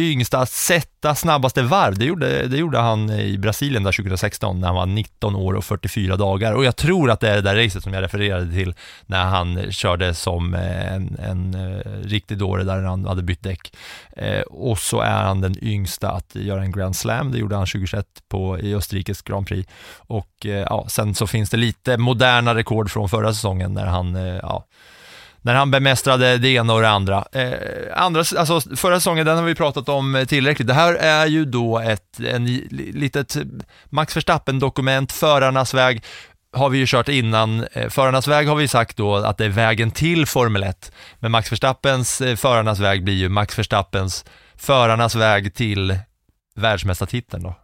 [0.00, 1.98] yngsta att sätta snabbaste varv.
[1.98, 5.64] Det gjorde, det gjorde han i Brasilien där 2016 när han var 19 år och
[5.64, 6.52] 44 dagar.
[6.52, 8.74] Och jag tror att det är det där racet som jag refererade till
[9.06, 13.72] när han körde som eh, en, en eh, riktig dåre där han hade bytt däck.
[14.16, 17.32] Eh, och så är han den yngsta att göra en Grand Slam.
[17.32, 19.70] Det gjorde han 2021 på, i Österrikes Grand Prix.
[19.96, 24.16] Och eh, ja, sen så finns det lite moderna rekord från förra säsongen när han
[24.16, 24.64] eh, ja,
[25.48, 27.24] när han bemästrade det ena och det andra.
[27.32, 27.52] Eh,
[27.94, 30.68] andra alltså, förra säsongen, den har vi pratat om eh, tillräckligt.
[30.68, 33.42] Det här är ju då ett en, litet eh,
[33.84, 36.04] Max Verstappen-dokument, förarnas väg
[36.52, 37.66] har vi ju kört innan.
[37.72, 40.92] Eh, förarnas väg har vi sagt då att det är vägen till Formel 1.
[41.18, 44.24] Men Max Verstappens förarnas väg blir ju Max Verstappens
[44.56, 45.98] förarnas väg till
[46.54, 47.54] världsmästartiteln då.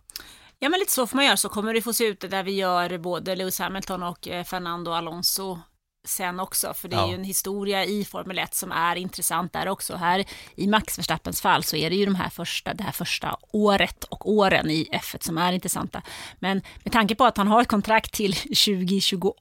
[0.59, 1.37] Ja, men lite så får man göra.
[1.37, 5.59] Så kommer det få se ut där vi gör både Lewis Hamilton och Fernando Alonso
[6.05, 6.75] sen också.
[6.75, 7.09] För det är Ja.
[7.09, 9.97] ju en historia i Formel 1 som är intressant där också.
[9.97, 10.25] Här
[10.57, 14.05] i Max Verstappens fall så är det ju de här första, det här första året
[14.05, 16.03] och åren i F1 som är intressanta.
[16.39, 19.35] Men med tanke på att han har ett kontrakt till 2028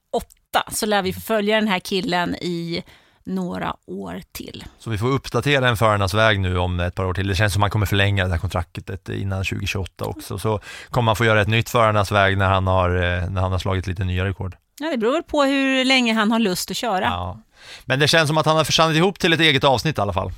[0.72, 2.82] så lär vi få följa den här killen i
[3.26, 4.64] några år till.
[4.78, 7.28] Så vi får uppdatera en förarnas väg nu om ett par år till.
[7.28, 10.38] Det känns som att man kommer förlänga det här kontraktet innan 2028 också.
[10.38, 10.60] Så
[10.90, 13.58] kommer man få göra ett nytt förarnas väg när han har, eh, när han har
[13.58, 14.56] slagit lite nya rekord.
[14.80, 17.04] Ja, det beror väl på hur länge han har lust att köra.
[17.04, 17.40] Ja.
[17.84, 20.12] Men det känns som att han har försannat ihop till ett eget avsnitt i alla
[20.12, 20.32] fall.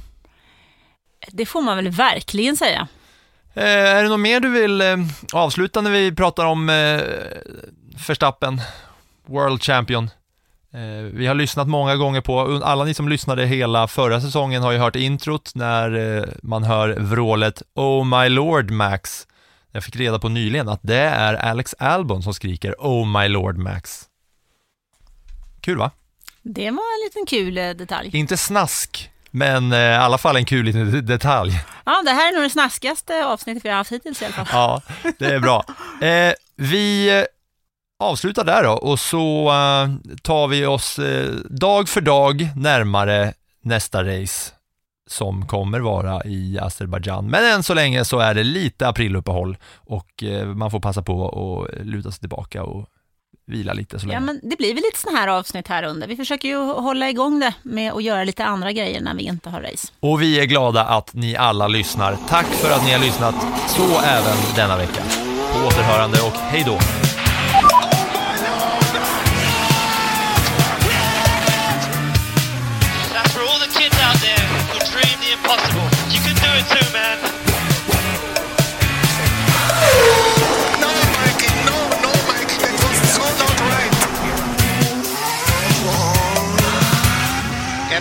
[1.28, 2.88] Det får man väl verkligen säga.
[3.54, 4.96] Eh, är det något mer du vill eh,
[5.32, 7.00] avsluta när vi pratar om eh,
[8.08, 8.60] Verstappen,
[9.26, 10.10] World Champion?
[10.76, 14.72] Eh, vi har lyssnat många gånger på, alla ni som lyssnade hela förra säsongen har
[14.72, 19.26] ju hört introt när eh, man hör vrålet Oh my lord Max.
[19.72, 23.58] Jag fick reda på nyligen att det är Alex Albon som skriker Oh my lord
[23.58, 24.02] Max.
[25.60, 25.90] Kul va?
[26.42, 28.10] Det var en liten kul eh, detalj.
[28.12, 31.52] Inte snask, men i alla fall en kul liten detalj.
[31.84, 34.46] Ja, det här är nog det snaskigaste avsnittet vi har haft hittills i alla fall.
[34.52, 34.82] Ja,
[35.18, 35.64] det är bra.
[36.00, 37.10] Eh, vi
[37.98, 43.32] avslutar där då och så eh, tar vi oss eh, dag för dag närmare
[43.62, 44.52] nästa race
[45.08, 47.26] som kommer vara i Azerbajdzjan.
[47.26, 51.28] Men än så länge så är det lite apriluppehåll och eh, man får passa på
[51.68, 52.86] att luta sig tillbaka och
[53.46, 54.16] vila lite så länge.
[54.16, 56.08] Ja, men det blir väl lite sådana här avsnitt här under.
[56.08, 59.50] Vi försöker ju hålla igång det med att göra lite andra grejer när vi inte
[59.50, 59.88] har race.
[60.00, 62.16] Och vi är glada att ni alla lyssnar.
[62.28, 63.34] Tack för att ni har lyssnat,
[63.68, 65.02] så även denna vecka.
[65.52, 66.78] På återhörande och hej då!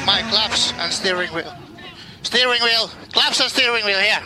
[0.06, 1.54] My claps and steering wheel.
[2.22, 4.22] Steering wheel, claps and steering wheel here.